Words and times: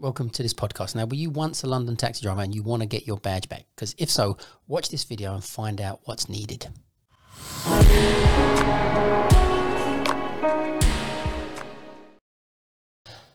welcome 0.00 0.30
to 0.30 0.42
this 0.42 0.54
podcast. 0.54 0.94
Now, 0.94 1.04
were 1.04 1.14
you 1.14 1.28
once 1.28 1.62
a 1.62 1.66
London 1.66 1.94
taxi 1.94 2.22
driver 2.22 2.40
and 2.40 2.54
you 2.54 2.62
want 2.62 2.80
to 2.80 2.88
get 2.88 3.06
your 3.06 3.18
badge 3.18 3.50
back? 3.50 3.66
Because 3.76 3.94
if 3.98 4.10
so, 4.10 4.38
watch 4.66 4.88
this 4.88 5.04
video 5.04 5.34
and 5.34 5.44
find 5.44 5.78
out 5.80 6.00
what's 6.04 6.26
needed. 6.28 6.68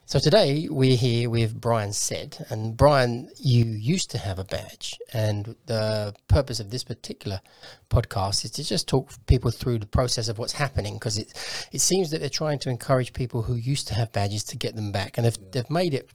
So 0.08 0.20
today 0.20 0.68
we're 0.70 0.96
here 0.96 1.30
with 1.30 1.60
Brian 1.60 1.92
Said, 1.92 2.46
and 2.50 2.78
Brian, 2.78 3.30
you 3.38 3.66
used 3.66 4.10
to 4.12 4.18
have 4.18 4.40
a 4.40 4.44
badge, 4.44 4.94
and 5.14 5.56
the 5.66 6.14
purpose 6.28 6.60
of 6.60 6.70
this 6.70 6.84
particular 6.84 7.42
podcast 7.90 8.46
is 8.46 8.52
to 8.52 8.64
just 8.64 8.88
talk 8.88 9.10
people 9.26 9.52
through 9.52 9.80
the 9.80 9.88
process 9.88 10.30
of 10.30 10.38
what's 10.38 10.54
happening, 10.54 10.94
because 10.94 11.18
it 11.18 11.34
it 11.72 11.82
seems 11.82 12.12
that 12.12 12.22
they're 12.22 12.30
trying 12.30 12.60
to 12.60 12.70
encourage 12.70 13.14
people 13.14 13.42
who 13.42 13.56
used 13.56 13.88
to 13.90 13.96
have 13.96 14.14
badges 14.14 14.44
to 14.46 14.58
get 14.58 14.76
them 14.76 14.92
back, 14.92 15.18
and 15.18 15.26
they've 15.26 15.52
they've 15.52 15.70
made 15.70 15.94
it 15.94 16.10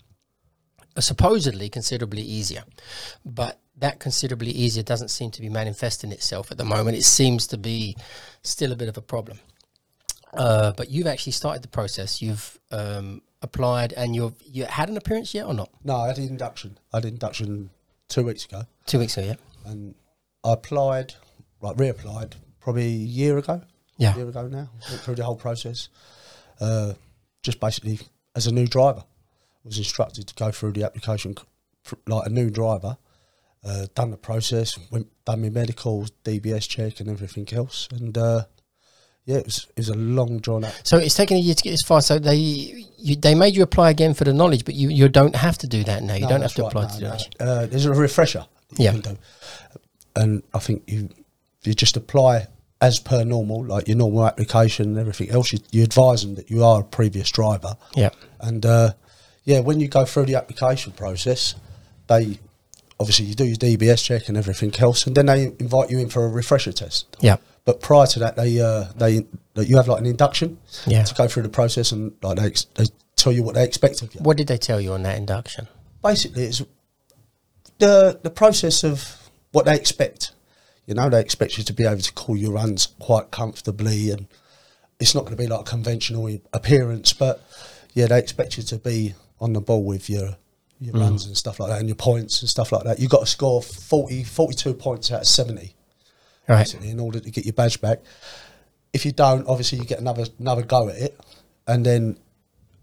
supposedly 0.98 1.68
considerably 1.68 2.22
easier, 2.22 2.64
but 3.24 3.60
that 3.78 3.98
considerably 3.98 4.50
easier 4.50 4.82
doesn't 4.82 5.08
seem 5.08 5.30
to 5.30 5.40
be 5.40 5.48
manifesting 5.48 6.12
itself 6.12 6.50
at 6.50 6.58
the 6.58 6.64
moment. 6.64 6.96
It 6.96 7.04
seems 7.04 7.46
to 7.48 7.56
be 7.58 7.96
still 8.42 8.72
a 8.72 8.76
bit 8.76 8.88
of 8.88 8.96
a 8.96 9.02
problem. 9.02 9.38
Uh, 10.34 10.72
but 10.76 10.90
you've 10.90 11.06
actually 11.06 11.32
started 11.32 11.62
the 11.62 11.68
process. 11.68 12.22
You've 12.22 12.58
um, 12.70 13.22
applied, 13.42 13.92
and 13.94 14.14
you've 14.14 14.34
you 14.44 14.64
had 14.64 14.88
an 14.88 14.96
appearance 14.96 15.34
yet 15.34 15.46
or 15.46 15.54
not? 15.54 15.70
No, 15.82 15.96
I 15.96 16.08
had 16.08 16.18
induction. 16.18 16.78
I 16.92 16.98
had 16.98 17.04
induction 17.04 17.70
two 18.08 18.24
weeks 18.24 18.44
ago, 18.44 18.62
Two 18.86 18.98
weeks 18.98 19.16
ago, 19.16 19.28
yeah. 19.28 19.70
and 19.70 19.94
I 20.44 20.52
applied, 20.52 21.14
like 21.60 21.76
reapplied, 21.76 22.34
probably 22.60 22.84
a 22.86 22.88
year 22.88 23.38
ago. 23.38 23.62
Yeah. 23.96 24.14
a 24.14 24.18
year 24.18 24.28
ago 24.28 24.46
now. 24.48 24.70
Went 24.88 25.00
through 25.02 25.16
the 25.16 25.24
whole 25.24 25.36
process. 25.36 25.88
Uh, 26.60 26.94
just 27.42 27.58
basically 27.60 27.98
as 28.36 28.46
a 28.46 28.52
new 28.52 28.66
driver, 28.66 29.04
was 29.64 29.78
instructed 29.78 30.26
to 30.28 30.34
go 30.34 30.50
through 30.50 30.72
the 30.72 30.84
application 30.84 31.34
like 32.06 32.26
a 32.26 32.30
new 32.30 32.50
driver. 32.50 32.96
Uh, 33.64 33.86
done 33.94 34.10
the 34.10 34.16
process, 34.16 34.78
went 34.90 35.06
done 35.26 35.42
my 35.42 35.50
medicals, 35.50 36.10
DBS 36.24 36.66
check, 36.66 36.98
and 37.00 37.10
everything 37.10 37.46
else, 37.52 37.88
and 37.92 38.16
uh, 38.16 38.44
yeah, 39.26 39.36
it 39.36 39.44
was 39.44 39.66
it 39.76 39.76
was 39.76 39.88
a 39.90 39.94
long 39.94 40.38
drawn 40.38 40.64
out. 40.64 40.80
So 40.84 40.96
it's 40.96 41.14
taken 41.14 41.36
a 41.36 41.40
year 41.40 41.54
to 41.54 41.62
get 41.62 41.72
this 41.72 41.82
far. 41.86 42.00
So 42.00 42.18
they 42.18 42.36
you, 42.36 43.16
they 43.16 43.34
made 43.34 43.54
you 43.54 43.62
apply 43.62 43.90
again 43.90 44.14
for 44.14 44.24
the 44.24 44.32
knowledge, 44.32 44.64
but 44.64 44.74
you, 44.74 44.88
you 44.88 45.10
don't 45.10 45.36
have 45.36 45.58
to 45.58 45.66
do 45.66 45.84
that 45.84 46.02
now. 46.02 46.14
You 46.14 46.22
No, 46.22 46.28
don't 46.30 46.40
have 46.42 46.54
to 46.54 46.62
right, 46.62 46.68
apply 46.68 46.82
no, 46.84 46.88
to 46.88 47.00
no. 47.00 47.08
knowledge. 47.08 47.30
Uh, 47.38 47.66
there's 47.66 47.84
a 47.84 47.92
refresher. 47.92 48.46
that 48.70 48.78
you 48.78 48.84
Yeah. 48.86 48.92
can 48.92 49.00
do. 49.02 49.18
And 50.16 50.42
I 50.54 50.58
think 50.58 50.84
you 50.86 51.10
you 51.62 51.74
just 51.74 51.98
apply 51.98 52.46
as 52.80 52.98
per 52.98 53.24
normal, 53.24 53.62
like 53.66 53.88
your 53.88 53.98
normal 53.98 54.26
application 54.26 54.86
and 54.88 54.98
everything 54.98 55.28
else. 55.30 55.52
You, 55.52 55.58
you 55.70 55.82
advise 55.84 56.22
them 56.22 56.36
that 56.36 56.50
you 56.50 56.64
are 56.64 56.80
a 56.80 56.84
previous 56.84 57.30
driver. 57.30 57.76
Yeah. 57.94 58.08
And 58.40 58.64
uh, 58.64 58.92
yeah, 59.44 59.60
when 59.60 59.80
you 59.80 59.88
go 59.88 60.04
through 60.04 60.26
the 60.26 60.34
application 60.36 60.92
process, 60.92 61.54
they 62.08 62.38
obviously 62.98 63.26
you 63.26 63.34
do 63.34 63.44
your 63.46 63.56
DBS 63.56 64.04
check 64.04 64.28
and 64.28 64.36
everything 64.36 64.72
else, 64.78 65.06
and 65.06 65.16
then 65.16 65.26
they 65.26 65.44
invite 65.58 65.90
you 65.90 65.98
in 65.98 66.08
for 66.08 66.24
a 66.24 66.28
refresher 66.28 66.72
test. 66.72 67.16
Yeah. 67.20 67.36
But 67.64 67.80
prior 67.80 68.06
to 68.08 68.18
that, 68.20 68.36
they 68.36 68.60
uh, 68.60 68.84
they 68.96 69.24
you 69.56 69.76
have 69.76 69.88
like 69.88 70.00
an 70.00 70.06
induction 70.06 70.58
Yeah. 70.86 71.02
to 71.04 71.14
go 71.14 71.28
through 71.28 71.42
the 71.44 71.48
process, 71.50 71.92
and 71.92 72.12
like 72.22 72.38
they, 72.38 72.46
ex- 72.46 72.64
they 72.74 72.84
tell 73.16 73.32
you 73.32 73.42
what 73.42 73.54
they 73.54 73.64
expect 73.64 74.00
of 74.02 74.14
you 74.14 74.20
What 74.22 74.36
did 74.38 74.48
they 74.48 74.56
tell 74.56 74.80
you 74.80 74.92
on 74.92 75.02
that 75.02 75.16
induction? 75.18 75.68
basically 76.02 76.44
it's 76.44 76.62
the 77.78 78.18
the 78.22 78.30
process 78.30 78.82
of 78.84 79.30
what 79.52 79.64
they 79.66 79.74
expect. 79.76 80.32
You 80.86 80.94
know, 80.94 81.08
they 81.08 81.20
expect 81.20 81.56
you 81.58 81.64
to 81.64 81.72
be 81.72 81.84
able 81.84 82.00
to 82.00 82.12
call 82.14 82.36
your 82.36 82.52
runs 82.52 82.86
quite 82.98 83.30
comfortably, 83.30 84.10
and 84.10 84.26
it's 84.98 85.14
not 85.14 85.24
going 85.24 85.36
to 85.36 85.42
be 85.42 85.46
like 85.46 85.60
a 85.60 85.64
conventional 85.64 86.28
appearance, 86.52 87.12
but 87.12 87.42
yeah, 87.94 88.06
they 88.06 88.18
expect 88.18 88.56
you 88.56 88.62
to 88.64 88.76
be 88.78 89.14
on 89.40 89.52
the 89.52 89.60
ball 89.60 89.84
with 89.84 90.10
your 90.10 90.36
your 90.80 90.94
mm. 90.94 91.00
runs 91.00 91.26
and 91.26 91.36
stuff 91.36 91.60
like 91.60 91.70
that, 91.70 91.78
and 91.78 91.88
your 91.88 91.96
points 91.96 92.40
and 92.40 92.48
stuff 92.48 92.72
like 92.72 92.84
that. 92.84 92.98
You've 92.98 93.10
got 93.10 93.20
to 93.20 93.26
score 93.26 93.62
40, 93.62 94.24
42 94.24 94.74
points 94.74 95.12
out 95.12 95.20
of 95.22 95.26
seventy 95.26 95.74
Right. 96.50 96.58
basically 96.58 96.90
in 96.90 96.98
order 96.98 97.20
to 97.20 97.30
get 97.30 97.44
your 97.44 97.52
badge 97.52 97.80
back. 97.80 98.00
If 98.92 99.04
you 99.04 99.12
don't, 99.12 99.46
obviously 99.46 99.78
you 99.78 99.84
get 99.84 100.00
another 100.00 100.26
another 100.40 100.62
go 100.62 100.88
at 100.88 100.96
it, 100.96 101.20
and 101.66 101.86
then 101.86 102.18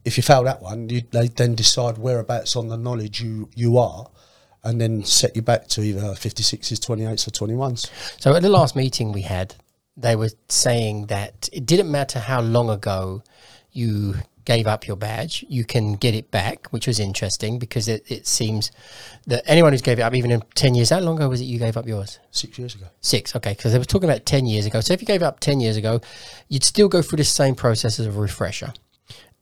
if 0.05 0.15
you 0.15 0.23
fail 0.23 0.43
that 0.43 0.61
one, 0.61 0.87
you, 0.89 1.01
they 1.11 1.27
then 1.27 1.53
decide 1.53 1.97
whereabouts 1.97 2.55
on 2.55 2.69
the 2.69 2.77
knowledge 2.77 3.21
you 3.21 3.49
you 3.55 3.77
are, 3.77 4.09
and 4.63 4.79
then 4.79 5.03
set 5.03 5.35
you 5.35 5.41
back 5.41 5.67
to 5.69 5.81
either 5.81 5.99
56s, 5.99 6.79
28s, 6.79 7.27
or 7.27 7.31
21s. 7.31 7.91
So 8.21 8.33
at 8.33 8.41
the 8.41 8.49
last 8.49 8.73
meeting 8.73 9.11
we 9.11 9.23
had, 9.23 9.55
they 9.97 10.15
were 10.15 10.29
saying 10.47 11.07
that 11.07 11.49
it 11.51 11.65
didn't 11.65 11.91
matter 11.91 12.19
how 12.19 12.39
long 12.39 12.69
ago 12.69 13.21
you 13.73 14.15
gave 14.47 14.65
up 14.65 14.87
your 14.87 14.95
badge, 14.95 15.43
you 15.49 15.65
can 15.65 15.95
get 15.95 16.15
it 16.15 16.31
back, 16.31 16.67
which 16.69 16.87
was 16.87 17.01
interesting 17.01 17.59
because 17.59 17.89
it, 17.89 18.09
it 18.09 18.25
seems 18.25 18.71
that 19.25 19.43
anyone 19.45 19.73
who's 19.73 19.81
gave 19.81 19.99
it 19.99 20.03
up, 20.03 20.15
even 20.15 20.31
in 20.31 20.41
10 20.55 20.73
years, 20.73 20.89
how 20.89 21.01
long 21.01 21.17
ago 21.17 21.27
was 21.27 21.41
it 21.41 21.43
you 21.43 21.59
gave 21.59 21.75
up 21.75 21.85
yours? 21.85 22.17
Six 22.31 22.57
years 22.57 22.73
ago. 22.73 22.85
Six, 23.01 23.35
okay, 23.35 23.51
because 23.51 23.73
they 23.73 23.77
were 23.77 23.83
talking 23.83 24.09
about 24.09 24.25
10 24.25 24.45
years 24.45 24.65
ago. 24.65 24.79
So 24.79 24.93
if 24.93 25.01
you 25.01 25.05
gave 25.05 25.21
up 25.21 25.41
10 25.41 25.59
years 25.59 25.75
ago, 25.75 25.99
you'd 26.47 26.63
still 26.63 26.87
go 26.87 27.01
through 27.01 27.17
the 27.17 27.25
same 27.25 27.55
process 27.55 27.99
as 27.99 28.05
a 28.05 28.11
refresher. 28.11 28.71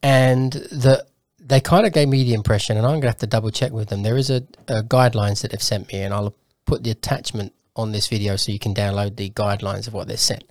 And 0.02 0.54
the 0.54 1.06
they 1.40 1.62
kind 1.62 1.86
of 1.86 1.94
gave 1.94 2.08
me 2.08 2.24
the 2.24 2.34
impression, 2.34 2.76
and 2.76 2.88
I'm 2.88 2.94
going 2.94 3.02
to 3.02 3.10
have 3.10 3.18
to 3.20 3.28
double 3.28 3.52
check 3.52 3.72
with 3.72 3.90
them. 3.90 4.02
There 4.02 4.18
is 4.18 4.32
a, 4.32 4.38
a 4.68 4.82
guidelines 4.82 5.44
that 5.44 5.52
they've 5.52 5.62
sent 5.62 5.94
me, 5.94 6.02
and 6.02 6.12
I'll 6.12 6.34
put 6.66 6.84
the 6.84 6.90
attachment 6.90 7.54
on 7.76 7.92
this 7.92 8.08
video 8.08 8.36
so 8.36 8.52
you 8.52 8.60
can 8.60 8.74
download 8.74 9.16
the 9.16 9.30
guidelines 9.32 9.88
of 9.88 9.94
what 9.94 10.08
they're 10.08 10.18
sent. 10.18 10.44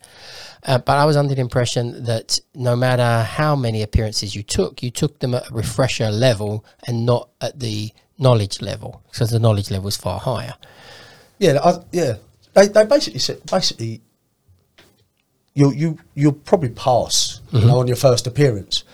Uh, 0.65 0.79
but 0.79 0.97
I 0.97 1.05
was 1.05 1.17
under 1.17 1.35
the 1.35 1.41
impression 1.41 2.05
that 2.05 2.39
no 2.55 2.75
matter 2.75 3.23
how 3.23 3.55
many 3.55 3.83
appearances 3.83 4.35
you 4.35 4.43
took, 4.43 4.83
you 4.83 4.91
took 4.91 5.19
them 5.19 5.35
at 5.35 5.51
a 5.51 5.55
refresher 5.55 6.11
level 6.11 6.65
and 6.87 7.05
not 7.05 7.29
at 7.41 7.61
the 7.61 7.91
knowledge 8.19 8.63
level, 8.63 9.03
because 9.11 9.31
the 9.31 9.39
knowledge 9.39 9.71
level 9.71 9.89
is 9.89 9.97
far 9.97 10.21
higher. 10.21 10.55
Yeah, 11.39 11.59
I, 11.63 11.79
yeah. 11.93 12.15
They, 12.55 12.69
they 12.69 12.87
basically 12.87 13.19
said 13.21 13.45
basically 13.51 14.01
you 15.55 15.73
you 15.73 15.99
you'll 16.15 16.33
probably 16.33 16.69
pass 16.71 17.41
you 17.51 17.65
know 17.67 17.79
on 17.79 17.89
your 17.89 17.97
first 17.97 18.27
appearance, 18.27 18.85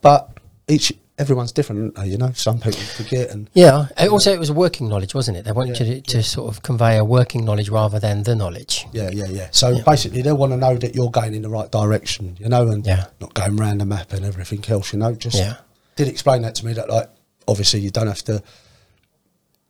but 0.00 0.30
each 0.68 0.92
everyone's 1.18 1.52
different. 1.52 1.80
aren't 1.80 1.94
they, 1.96 2.12
You 2.12 2.18
know, 2.18 2.32
some 2.32 2.58
people 2.58 2.80
forget 2.80 3.30
and 3.30 3.50
Yeah. 3.54 3.88
and 3.96 4.10
Also, 4.10 4.32
it 4.32 4.38
was 4.38 4.50
working 4.52 4.88
knowledge, 4.88 5.14
wasn't 5.14 5.36
it? 5.36 5.44
They 5.44 5.52
wanted 5.52 5.78
you 5.80 5.96
to, 5.96 6.00
to 6.00 6.22
sort 6.22 6.48
of 6.48 6.62
convey 6.62 6.96
a 6.96 7.04
working 7.04 7.44
knowledge 7.44 7.68
rather 7.68 7.98
than 7.98 8.22
the 8.22 8.34
knowledge. 8.34 8.86
Yeah, 8.92 9.10
yeah, 9.12 9.26
yeah. 9.26 9.48
So 9.50 9.82
basically, 9.82 10.22
they 10.22 10.32
want 10.32 10.52
to 10.52 10.56
know 10.56 10.76
that 10.76 10.94
you're 10.94 11.10
going 11.10 11.34
in 11.34 11.42
the 11.42 11.50
right 11.50 11.70
direction, 11.70 12.36
you 12.38 12.48
know, 12.48 12.68
and 12.68 12.86
Yeah. 12.86 13.06
not 13.20 13.34
going 13.34 13.56
round 13.56 13.80
the 13.80 13.86
map 13.86 14.12
and 14.12 14.24
everything 14.24 14.64
else, 14.68 14.92
you 14.92 14.98
know. 15.00 15.12
Just 15.14 15.36
Yeah. 15.36 15.56
did 15.96 16.08
explain 16.08 16.42
that 16.42 16.54
to 16.56 16.66
me 16.66 16.72
that 16.74 16.88
like 16.88 17.08
obviously 17.46 17.80
you 17.80 17.90
don't 17.90 18.06
have 18.06 18.22
to 18.24 18.42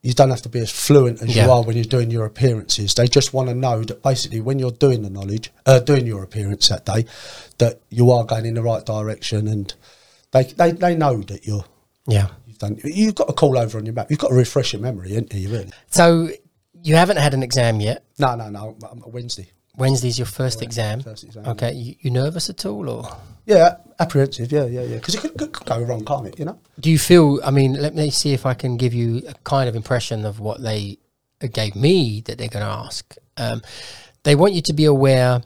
you 0.00 0.12
don't 0.14 0.30
have 0.30 0.42
to 0.42 0.48
be 0.48 0.60
as 0.60 0.70
fluent 0.70 1.20
as 1.22 1.34
Yeah. 1.34 1.46
you 1.46 1.50
are 1.50 1.62
when 1.62 1.74
you're 1.76 1.84
doing 1.84 2.10
your 2.10 2.24
appearances. 2.24 2.94
They 2.94 3.08
just 3.08 3.34
want 3.34 3.48
to 3.48 3.54
know 3.54 3.82
that 3.82 4.00
basically 4.00 4.40
when 4.40 4.60
you're 4.60 4.70
doing 4.70 5.02
the 5.02 5.10
knowledge, 5.10 5.50
uh, 5.66 5.80
doing 5.80 6.06
your 6.06 6.22
appearance 6.22 6.68
that 6.68 6.86
day, 6.86 7.04
that 7.58 7.80
you 7.90 8.12
are 8.12 8.22
going 8.24 8.46
in 8.46 8.54
the 8.54 8.62
right 8.62 8.86
direction, 8.86 9.48
and 9.48 9.74
they 10.32 10.44
they, 10.44 10.72
they 10.72 10.94
know 10.96 11.20
that 11.22 11.46
you're 11.46 11.64
Yeah. 12.06 12.28
you've 12.46 12.58
done. 12.58 12.78
You've 12.84 13.14
got 13.14 13.28
to 13.28 13.32
call 13.34 13.58
over 13.58 13.78
on 13.78 13.86
your 13.86 13.94
map. 13.94 14.10
You've 14.10 14.18
got 14.18 14.28
to 14.28 14.34
refresh 14.34 14.72
your 14.72 14.82
memory, 14.82 15.10
haven't 15.10 15.32
you? 15.34 15.48
Really? 15.48 15.70
So 15.90 16.28
you 16.82 16.94
haven't 16.96 17.16
had 17.18 17.34
an 17.34 17.42
exam 17.42 17.80
yet. 17.80 18.04
No, 18.18 18.34
no, 18.36 18.48
no. 18.50 18.76
um, 18.90 19.02
Wednesday. 19.06 19.50
Wednesday's 19.76 20.18
your 20.18 20.26
first 20.26 20.60
exam. 20.60 21.00
first 21.02 21.22
exam, 21.24 21.46
Okay. 21.46 21.72
You, 21.72 21.94
you 22.00 22.10
nervous 22.10 22.50
at 22.50 22.66
all, 22.66 22.88
or 22.88 23.08
Yeah, 23.46 23.76
apprehensive. 24.00 24.50
Yeah, 24.50 24.64
yeah, 24.66 24.82
yeah. 24.82 24.96
Because 24.96 25.14
it 25.14 25.20
could, 25.20 25.36
could, 25.38 25.52
could 25.52 25.66
go 25.66 25.80
wrong, 25.80 26.04
can't 26.04 26.26
it? 26.26 26.38
You 26.38 26.46
know. 26.46 26.58
do 26.80 26.90
you 26.90 26.98
feel? 26.98 27.40
I 27.44 27.50
mean, 27.52 27.74
let 27.74 27.94
me 27.94 28.10
see 28.10 28.32
if 28.32 28.44
I 28.44 28.54
can 28.54 28.76
give 28.76 28.92
you 28.92 29.22
a 29.28 29.34
kind 29.44 29.68
of 29.68 29.76
impression 29.76 30.24
of 30.24 30.40
what 30.40 30.60
they 30.62 30.98
gave 31.52 31.76
me 31.76 32.22
that 32.22 32.38
they're 32.38 32.48
going 32.48 32.64
to 32.64 32.70
ask. 32.72 33.14
Um, 33.36 33.62
they 34.24 34.34
want 34.34 34.54
you 34.54 34.62
to 34.62 34.72
be 34.72 34.84
aware 34.84 35.42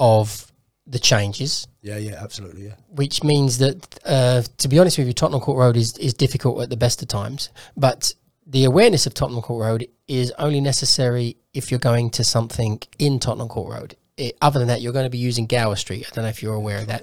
of 0.00 0.49
the 0.90 0.98
changes 0.98 1.66
Yeah, 1.82 1.98
yeah, 1.98 2.16
absolutely. 2.22 2.64
Yeah. 2.66 2.74
which 2.90 3.22
means 3.22 3.58
that, 3.58 3.76
uh, 4.04 4.42
to 4.58 4.68
be 4.68 4.78
honest 4.78 4.98
with 4.98 5.06
you, 5.06 5.12
Tottenham 5.12 5.40
Court 5.40 5.56
Road 5.58 5.76
is, 5.76 5.96
is 5.98 6.12
difficult 6.14 6.60
at 6.62 6.68
the 6.68 6.76
best 6.76 7.00
of 7.00 7.08
times. 7.08 7.48
But 7.76 8.12
the 8.46 8.64
awareness 8.64 9.06
of 9.06 9.14
Tottenham 9.14 9.42
Court 9.42 9.64
Road 9.64 9.86
is 10.08 10.32
only 10.38 10.60
necessary 10.60 11.36
if 11.54 11.70
you're 11.70 11.78
going 11.92 12.10
to 12.10 12.24
something 12.24 12.80
in 12.98 13.20
Tottenham 13.20 13.48
Court 13.48 13.72
Road. 13.72 13.96
It, 14.16 14.36
other 14.42 14.58
than 14.58 14.68
that, 14.68 14.80
you're 14.80 14.92
going 14.92 15.06
to 15.06 15.10
be 15.10 15.18
using 15.18 15.46
Gower 15.46 15.76
Street. 15.76 16.06
I 16.10 16.14
don't 16.14 16.24
know 16.24 16.28
if 16.30 16.42
you're 16.42 16.54
aware 16.54 16.78
of 16.78 16.88
that. 16.88 17.02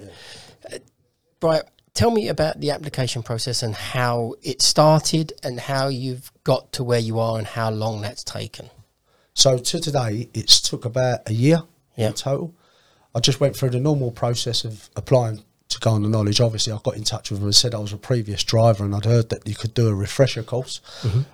Uh, 0.70 0.78
Brian, 1.40 1.62
tell 1.94 2.10
me 2.10 2.28
about 2.28 2.60
the 2.60 2.70
application 2.70 3.22
process 3.22 3.62
and 3.62 3.74
how 3.74 4.34
it 4.42 4.60
started 4.60 5.32
and 5.42 5.58
how 5.58 5.88
you've 5.88 6.30
got 6.44 6.72
to 6.74 6.84
where 6.84 7.00
you 7.00 7.18
are 7.18 7.38
and 7.38 7.46
how 7.46 7.70
long 7.70 8.02
that's 8.02 8.22
taken. 8.22 8.68
So 9.32 9.56
to 9.56 9.80
today, 9.80 10.28
it's 10.34 10.60
took 10.60 10.84
about 10.84 11.20
a 11.26 11.32
year 11.32 11.62
Yeah. 11.96 12.08
in 12.08 12.12
total. 12.12 12.54
I 13.14 13.20
just 13.20 13.40
went 13.40 13.56
through 13.56 13.70
the 13.70 13.80
normal 13.80 14.10
process 14.10 14.64
of 14.64 14.90
applying 14.96 15.42
to 15.68 15.80
go 15.80 15.90
on 15.90 16.02
the 16.02 16.08
knowledge. 16.08 16.40
Obviously, 16.40 16.72
I 16.72 16.78
got 16.82 16.96
in 16.96 17.04
touch 17.04 17.30
with 17.30 17.40
them 17.40 17.48
and 17.48 17.54
said 17.54 17.74
I 17.74 17.78
was 17.78 17.92
a 17.92 17.98
previous 17.98 18.42
driver, 18.44 18.84
and 18.84 18.94
I'd 18.94 19.04
heard 19.04 19.28
that 19.30 19.46
you 19.46 19.54
could 19.54 19.74
do 19.74 19.88
a 19.88 19.94
refresher 19.94 20.42
course. 20.42 20.80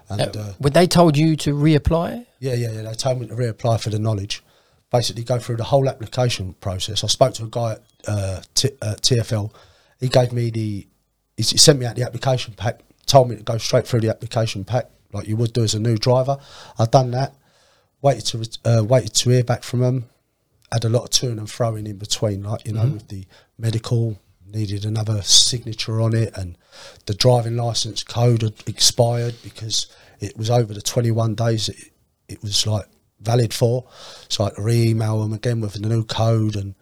And 0.08 0.20
uh, 0.36 0.52
When 0.58 0.72
they 0.72 0.86
told 0.86 1.16
you 1.16 1.36
to 1.36 1.54
reapply, 1.54 2.26
yeah, 2.40 2.54
yeah, 2.54 2.72
yeah, 2.72 2.82
they 2.82 2.94
told 2.94 3.20
me 3.20 3.26
to 3.28 3.34
reapply 3.34 3.80
for 3.80 3.90
the 3.90 3.98
knowledge. 3.98 4.42
Basically, 4.90 5.24
go 5.24 5.38
through 5.38 5.56
the 5.56 5.64
whole 5.64 5.88
application 5.88 6.54
process. 6.54 7.02
I 7.04 7.08
spoke 7.08 7.34
to 7.34 7.44
a 7.44 7.48
guy 7.48 7.72
at 7.72 7.82
uh, 8.06 8.40
T- 8.54 8.70
uh, 8.80 8.94
TFL. 9.00 9.52
He 10.00 10.08
gave 10.08 10.32
me 10.32 10.50
the, 10.50 10.86
he 11.36 11.42
sent 11.42 11.78
me 11.78 11.86
out 11.86 11.96
the 11.96 12.02
application 12.04 12.54
pack 12.54 12.80
told 13.06 13.28
me 13.28 13.36
to 13.36 13.42
go 13.42 13.58
straight 13.58 13.86
through 13.86 14.00
the 14.00 14.08
application 14.08 14.64
pack 14.64 14.90
like 15.12 15.28
you 15.28 15.36
would 15.36 15.52
do 15.52 15.62
as 15.62 15.74
a 15.74 15.80
new 15.80 15.96
driver. 15.96 16.36
I'd 16.78 16.90
done 16.90 17.10
that. 17.12 17.34
Waited 18.02 18.26
to 18.26 18.58
uh, 18.64 18.84
waited 18.84 19.14
to 19.14 19.30
hear 19.30 19.44
back 19.44 19.62
from 19.62 19.80
them. 19.80 20.06
Had 20.72 20.84
a 20.84 20.88
lot 20.88 21.04
of 21.04 21.10
toing 21.10 21.38
and 21.38 21.48
throwing 21.50 21.86
in 21.86 21.98
between, 21.98 22.42
like 22.42 22.66
you 22.66 22.72
know, 22.72 22.86
with 22.86 23.08
the 23.08 23.26
medical 23.58 24.18
needed 24.46 24.84
another 24.84 25.22
signature 25.22 26.00
on 26.00 26.14
it, 26.14 26.36
and 26.36 26.56
the 27.06 27.14
driving 27.14 27.56
license 27.56 28.02
code 28.02 28.42
had 28.42 28.54
expired 28.66 29.34
because 29.42 29.86
it 30.20 30.36
was 30.36 30.50
over 30.50 30.74
the 30.74 30.82
twenty 30.82 31.10
one 31.10 31.34
days 31.34 31.68
it, 31.68 31.92
it 32.28 32.42
was 32.42 32.66
like 32.66 32.86
valid 33.20 33.54
for. 33.54 33.84
So 34.28 34.44
I 34.44 34.46
had 34.48 34.56
to 34.56 34.62
re-email 34.62 35.20
them 35.22 35.32
again 35.32 35.60
with 35.60 35.74
the 35.74 35.88
new 35.88 36.04
code, 36.04 36.56
and 36.56 36.74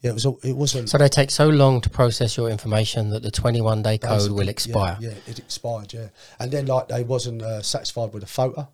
yeah, 0.00 0.10
it 0.10 0.14
was 0.14 0.26
all, 0.26 0.38
it 0.42 0.56
wasn't. 0.56 0.88
So 0.88 0.98
they 0.98 1.08
take 1.08 1.30
so 1.30 1.48
long 1.48 1.80
to 1.80 1.90
process 1.90 2.36
your 2.36 2.48
information 2.48 3.10
that 3.10 3.22
the 3.22 3.30
21 3.30 3.82
day 3.82 3.98
code 3.98 4.30
will 4.30 4.48
expire. 4.48 4.96
Yeah, 5.00 5.14
it 5.26 5.38
expired. 5.38 5.92
Yeah, 5.92 6.08
and 6.38 6.50
then 6.50 6.66
like 6.66 6.88
they 6.88 7.02
wasn't 7.02 7.42
uh, 7.42 7.62
satisfied 7.62 8.12
with 8.12 8.22
the 8.22 8.28
photo. 8.28 8.68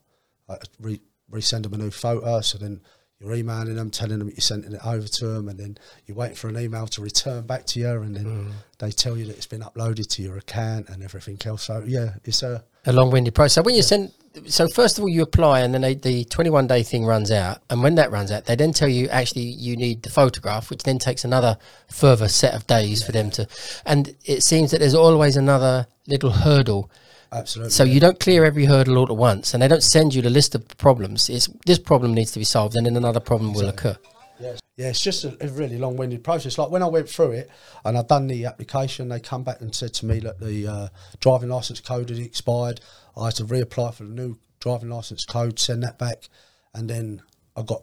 I 0.48 0.56
re- 0.80 1.00
resend 1.30 1.62
them 1.62 1.74
a 1.74 1.78
new 1.78 1.90
photo. 1.90 2.40
So 2.40 2.58
then 2.58 2.82
you're 3.24 3.34
emailing 3.34 3.76
them, 3.76 3.90
telling 3.90 4.18
them 4.18 4.28
you're 4.28 4.36
sending 4.38 4.72
it 4.72 4.80
over 4.86 5.08
to 5.08 5.26
them, 5.26 5.48
and 5.48 5.58
then 5.58 5.78
you're 6.06 6.16
waiting 6.16 6.36
for 6.36 6.48
an 6.48 6.58
email 6.58 6.86
to 6.88 7.00
return 7.00 7.46
back 7.46 7.64
to 7.66 7.80
you, 7.80 7.88
and 8.02 8.14
then 8.16 8.24
Mm. 8.24 8.52
they 8.78 8.90
tell 8.90 9.16
you 9.16 9.24
that 9.26 9.36
it's 9.36 9.46
been 9.46 9.62
uploaded 9.62 10.06
to 10.08 10.22
your 10.22 10.36
account 10.36 10.88
and 10.88 11.02
everything 11.02 11.38
else. 11.44 11.64
So 11.64 11.82
yeah, 11.86 12.14
it's 12.24 12.42
a 12.42 12.64
A 12.86 12.92
long 12.92 13.10
winded 13.10 13.34
process. 13.34 13.54
So 13.54 13.62
when 13.62 13.74
you 13.74 13.82
send, 13.82 14.12
so 14.46 14.68
first 14.68 14.98
of 14.98 15.02
all, 15.02 15.08
you 15.08 15.22
apply 15.22 15.60
and 15.60 15.72
then 15.72 15.80
they, 15.80 15.94
the 15.94 16.24
21 16.26 16.66
day 16.66 16.82
thing 16.82 17.06
runs 17.06 17.30
out. 17.30 17.62
And 17.70 17.82
when 17.82 17.94
that 17.94 18.10
runs 18.10 18.30
out, 18.30 18.44
they 18.44 18.56
then 18.56 18.72
tell 18.74 18.88
you 18.88 19.08
actually 19.08 19.42
you 19.44 19.74
need 19.74 20.02
the 20.02 20.10
photograph, 20.10 20.68
which 20.68 20.82
then 20.82 20.98
takes 20.98 21.24
another 21.24 21.56
further 21.88 22.28
set 22.28 22.52
of 22.54 22.66
days 22.66 23.02
for 23.02 23.12
them 23.12 23.30
to. 23.30 23.46
And 23.86 24.14
it 24.26 24.42
seems 24.42 24.70
that 24.70 24.80
there's 24.80 24.94
always 24.94 25.36
another 25.36 25.86
little 26.06 26.30
hurdle. 26.30 26.90
Absolutely. 27.32 27.70
So 27.70 27.84
you 27.84 28.00
don't 28.00 28.18
clear 28.20 28.44
every 28.44 28.64
hurdle 28.64 28.98
all 28.98 29.10
at 29.10 29.16
once, 29.16 29.54
and 29.54 29.62
they 29.62 29.68
don't 29.68 29.82
send 29.82 30.14
you 30.14 30.22
the 30.22 30.30
list 30.30 30.54
of 30.54 30.66
problems. 30.78 31.28
It's 31.28 31.48
this 31.66 31.78
problem 31.78 32.14
needs 32.14 32.32
to 32.32 32.38
be 32.38 32.44
solved, 32.44 32.76
and 32.76 32.86
then 32.86 32.96
another 32.96 33.20
problem 33.20 33.52
will 33.52 33.68
occur. 33.68 33.96
Yeah, 34.40 34.56
yeah, 34.76 34.88
it's 34.88 35.00
just 35.00 35.24
a, 35.24 35.36
a 35.40 35.48
really 35.48 35.78
long-winded 35.78 36.24
process. 36.24 36.58
Like 36.58 36.70
when 36.70 36.82
I 36.82 36.88
went 36.88 37.08
through 37.08 37.32
it 37.32 37.50
and 37.84 37.96
I'd 37.96 38.08
done 38.08 38.26
the 38.26 38.46
application, 38.46 39.08
they 39.08 39.20
come 39.20 39.44
back 39.44 39.60
and 39.60 39.72
said 39.72 39.94
to 39.94 40.06
me 40.06 40.18
that 40.20 40.40
the 40.40 40.66
uh, 40.66 40.88
driving 41.20 41.50
license 41.50 41.80
code 41.80 42.10
had 42.10 42.18
expired. 42.18 42.80
I 43.16 43.26
had 43.26 43.36
to 43.36 43.44
reapply 43.44 43.94
for 43.94 44.02
the 44.02 44.10
new 44.10 44.36
driving 44.58 44.90
license 44.90 45.24
code, 45.24 45.58
send 45.58 45.82
that 45.84 45.98
back, 45.98 46.28
and 46.74 46.90
then 46.90 47.22
I 47.56 47.62
got 47.62 47.82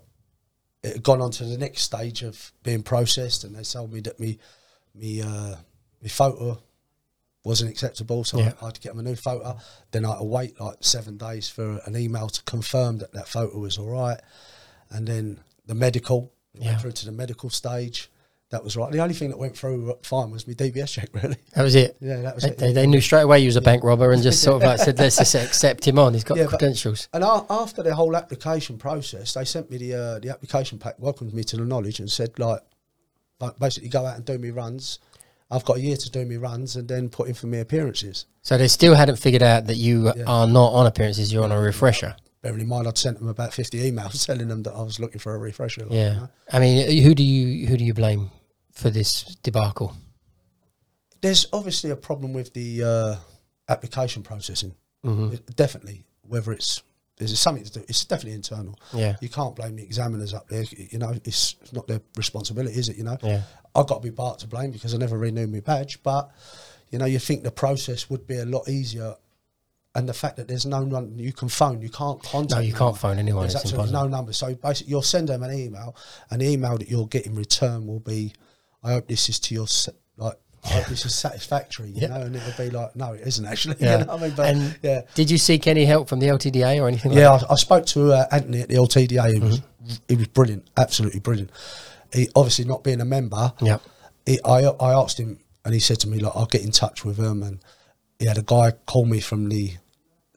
it 0.83 0.93
had 0.93 1.03
gone 1.03 1.21
on 1.21 1.31
to 1.31 1.45
the 1.45 1.57
next 1.57 1.83
stage 1.83 2.23
of 2.23 2.51
being 2.63 2.83
processed, 2.83 3.43
and 3.43 3.55
they 3.55 3.63
told 3.63 3.93
me 3.93 4.01
that 4.01 4.19
me 4.19 4.39
me 4.93 5.21
uh, 5.21 5.55
me 6.01 6.09
photo 6.09 6.61
wasn't 7.43 7.69
acceptable, 7.71 8.23
so 8.23 8.37
Yeah. 8.39 8.53
I 8.61 8.65
had 8.65 8.75
to 8.75 8.81
get 8.81 8.89
them 8.95 8.99
a 8.99 9.09
new 9.09 9.15
photo. 9.15 9.57
Then 9.91 10.05
I 10.05 10.09
had 10.11 10.17
to 10.19 10.23
wait 10.25 10.59
like 10.59 10.77
seven 10.81 11.17
days 11.17 11.49
for 11.49 11.81
an 11.85 11.95
email 11.97 12.27
to 12.29 12.43
confirm 12.43 12.99
that 12.99 13.13
that 13.13 13.27
photo 13.27 13.57
was 13.57 13.77
all 13.77 13.89
right, 13.89 14.19
and 14.89 15.07
then 15.07 15.39
the 15.65 15.75
medical 15.75 16.31
Yeah. 16.53 16.67
went 16.71 16.81
through 16.81 16.91
to 16.91 17.05
the 17.05 17.11
medical 17.11 17.49
stage. 17.49 18.09
That 18.49 18.65
was 18.65 18.75
right. 18.75 18.91
The 18.91 18.99
only 18.99 19.13
thing 19.13 19.29
that 19.29 19.39
went 19.39 19.57
through 19.57 19.97
fine 20.03 20.29
was 20.29 20.45
my 20.45 20.53
DBS 20.53 20.91
check, 20.91 21.07
really. 21.13 21.37
That 21.55 21.63
was 21.63 21.73
it. 21.73 21.95
Yeah, 22.01 22.17
that 22.21 22.35
was 22.35 22.43
They, 22.43 22.49
it. 22.49 22.57
they, 22.57 22.73
they 22.73 22.85
knew 22.85 22.99
straight 22.99 23.21
away 23.21 23.39
he 23.39 23.45
was 23.45 23.55
a 23.55 23.61
bank 23.61 23.81
robber 23.81 24.11
and 24.11 24.21
just 24.21 24.43
sort 24.43 24.57
of 24.57 24.63
like 24.67 24.77
said, 24.77 24.99
let's 24.99 25.15
just 25.15 25.33
accept 25.35 25.87
him 25.87 25.97
on. 25.97 26.13
He's 26.13 26.25
got 26.25 26.35
Yeah, 26.37 26.43
but- 26.43 26.59
credentials. 26.59 27.07
And 27.13 27.23
after 27.23 27.81
the 27.81 27.95
whole 27.95 28.13
application 28.17 28.77
process, 28.77 29.33
they 29.35 29.45
sent 29.45 29.71
me 29.71 29.77
the 29.77 29.93
uh, 29.95 30.19
the 30.19 30.29
application 30.31 30.79
pack, 30.79 30.99
welcomed 30.99 31.33
me 31.33 31.45
to 31.45 31.55
the 31.55 31.63
knowledge, 31.63 32.01
and 32.01 32.11
said 32.11 32.37
like, 32.39 32.59
like 33.39 33.57
basically 33.57 33.87
go 33.87 34.05
out 34.05 34.17
and 34.17 34.25
do 34.25 34.37
me 34.37 34.49
runs. 34.51 34.99
I've 35.51 35.65
got 35.65 35.77
a 35.77 35.81
year 35.81 35.97
to 35.97 36.09
do 36.09 36.25
me 36.25 36.37
runs, 36.37 36.75
and 36.77 36.87
then 36.87 37.09
put 37.09 37.27
in 37.27 37.33
for 37.33 37.47
me 37.47 37.59
appearances. 37.59 38.25
So 38.41 38.57
they 38.57 38.67
still 38.69 38.95
hadn't 38.95 39.17
figured 39.17 39.43
out 39.43 39.67
that 39.67 39.75
you 39.77 40.05
Yeah. 40.15 40.23
are 40.25 40.47
not 40.47 40.71
on 40.73 40.85
appearances, 40.87 41.31
you're 41.33 41.43
on 41.43 41.51
a 41.51 41.59
refresher. 41.59 42.15
Bearing 42.41 42.61
in 42.61 42.67
mind, 42.67 42.87
I'd 42.87 42.97
sent 42.97 43.19
them 43.19 43.27
about 43.27 43.53
fifty 43.53 43.91
emails 43.91 44.25
telling 44.29 44.47
them 44.47 44.63
that 44.63 44.73
I 44.73 44.81
was 44.81 44.99
looking 44.99 45.19
for 45.19 45.35
a 45.35 45.37
refresher. 45.37 45.81
like, 45.83 45.91
Yeah. 45.91 46.13
you 46.13 46.19
know. 46.21 46.29
I 46.53 46.59
mean, 46.59 47.03
who 47.03 47.13
do 47.13 47.23
you 47.23 47.67
who 47.67 47.77
do 47.77 47.83
you 47.85 47.93
blame 47.93 48.31
for 48.71 48.89
this 48.89 49.23
debacle? 49.43 49.95
There's 51.21 51.45
obviously 51.53 51.91
a 51.91 51.95
problem 51.95 52.33
with 52.33 52.53
the 52.53 52.83
uh, 52.83 53.15
application 53.69 54.23
processing. 54.23 54.73
hmm 55.03 55.33
It- 55.33 55.55
definitely, 55.55 56.03
whether 56.23 56.51
it's 56.51 56.81
there's 57.17 57.39
something 57.39 57.63
to 57.63 57.71
do. 57.71 57.85
It's 57.87 58.03
definitely 58.05 58.33
internal. 58.33 58.79
Yeah. 58.93 59.15
You 59.21 59.29
can't 59.29 59.55
blame 59.55 59.75
the 59.75 59.83
examiners 59.83 60.33
up 60.33 60.47
there. 60.47 60.63
You 60.75 60.97
know, 60.97 61.13
it's 61.23 61.55
not 61.71 61.87
their 61.87 62.01
responsibility, 62.15 62.77
is 62.77 62.89
it? 62.89 62.97
You 62.97 63.03
know. 63.03 63.17
Yeah. 63.21 63.43
I've 63.75 63.87
got 63.87 64.01
to 64.01 64.09
be 64.09 64.11
part 64.11 64.39
to 64.39 64.47
blame 64.47 64.71
because 64.71 64.93
I 64.93 64.97
never 64.97 65.17
renewed 65.17 65.51
my 65.51 65.59
badge. 65.59 66.01
But 66.03 66.31
you 66.89 66.99
know, 66.99 67.05
you 67.05 67.19
think 67.19 67.43
the 67.43 67.51
process 67.51 68.09
would 68.09 68.27
be 68.27 68.37
a 68.37 68.45
lot 68.45 68.67
easier, 68.67 69.15
and 69.95 70.09
the 70.09 70.13
fact 70.13 70.37
that 70.37 70.47
there's 70.47 70.65
no 70.65 70.81
one 70.83 71.17
you 71.17 71.31
can 71.31 71.47
phone, 71.47 71.81
you 71.81 71.89
can't 71.89 72.21
contact. 72.23 72.59
No, 72.61 72.65
you 72.65 72.73
can't 72.73 72.97
phone 72.97 73.19
anyone. 73.19 73.43
There's 73.43 73.55
It's 73.55 73.65
absolutely 73.65 73.89
impossible. 73.91 74.09
no 74.09 74.17
number. 74.17 74.33
So 74.33 74.55
basically, 74.55 74.91
you'll 74.91 75.01
send 75.01 75.29
them 75.29 75.43
an 75.43 75.53
email, 75.53 75.95
and 76.29 76.41
the 76.41 76.49
email 76.49 76.77
that 76.77 76.89
you'll 76.89 77.05
get 77.05 77.25
in 77.25 77.35
return 77.35 77.87
will 77.87 77.99
be, 77.99 78.33
"I 78.83 78.93
hope 78.93 79.07
this 79.07 79.29
is 79.29 79.39
to 79.41 79.53
your 79.53 79.67
like." 80.17 80.39
Hope 80.63 80.85
this 80.85 81.05
is 81.05 81.15
satisfactory, 81.15 81.89
you 81.89 82.01
Yeah. 82.01 82.07
know, 82.09 82.21
and 82.21 82.35
it'll 82.35 82.63
be 82.63 82.69
like, 82.69 82.95
no, 82.95 83.13
it 83.13 83.21
isn't 83.25 83.45
actually. 83.45 83.77
Yeah. 83.79 83.99
You 83.99 84.05
know 84.05 84.13
I 84.13 84.17
mean? 84.21 84.33
But 84.35 84.45
And 84.49 84.79
yeah, 84.83 85.01
Did 85.15 85.31
you 85.31 85.37
seek 85.39 85.65
any 85.67 85.85
help 85.85 86.07
from 86.07 86.19
the 86.19 86.27
LTDA 86.27 86.79
or 86.81 86.87
anything? 86.87 87.13
yeah, 87.13 87.31
Like 87.31 87.43
I, 87.49 87.53
I 87.53 87.55
spoke 87.55 87.85
to 87.87 88.13
uh, 88.13 88.25
Anthony 88.31 88.61
at 88.61 88.69
the 88.69 88.75
LTDA. 88.75 89.33
He 89.33 89.39
was 89.39 89.59
Mm-hmm. 89.81 89.93
he 90.09 90.15
was 90.17 90.27
brilliant, 90.27 90.69
absolutely 90.77 91.19
brilliant. 91.21 91.49
He 92.13 92.29
obviously 92.35 92.65
not 92.65 92.83
being 92.83 93.01
a 93.01 93.05
member. 93.05 93.53
Yeah. 93.61 93.79
He, 94.27 94.39
I 94.45 94.59
I 94.65 94.93
asked 94.93 95.19
him, 95.19 95.39
and 95.65 95.73
he 95.73 95.79
said 95.79 95.99
to 96.01 96.07
me 96.07 96.19
like, 96.19 96.33
"I'll 96.35 96.45
get 96.45 96.63
in 96.63 96.69
touch 96.71 97.03
with 97.03 97.17
him." 97.17 97.41
And 97.41 97.59
he 98.19 98.27
had 98.27 98.37
a 98.37 98.43
guy 98.43 98.71
call 98.85 99.05
me 99.05 99.19
from 99.21 99.49
the 99.49 99.71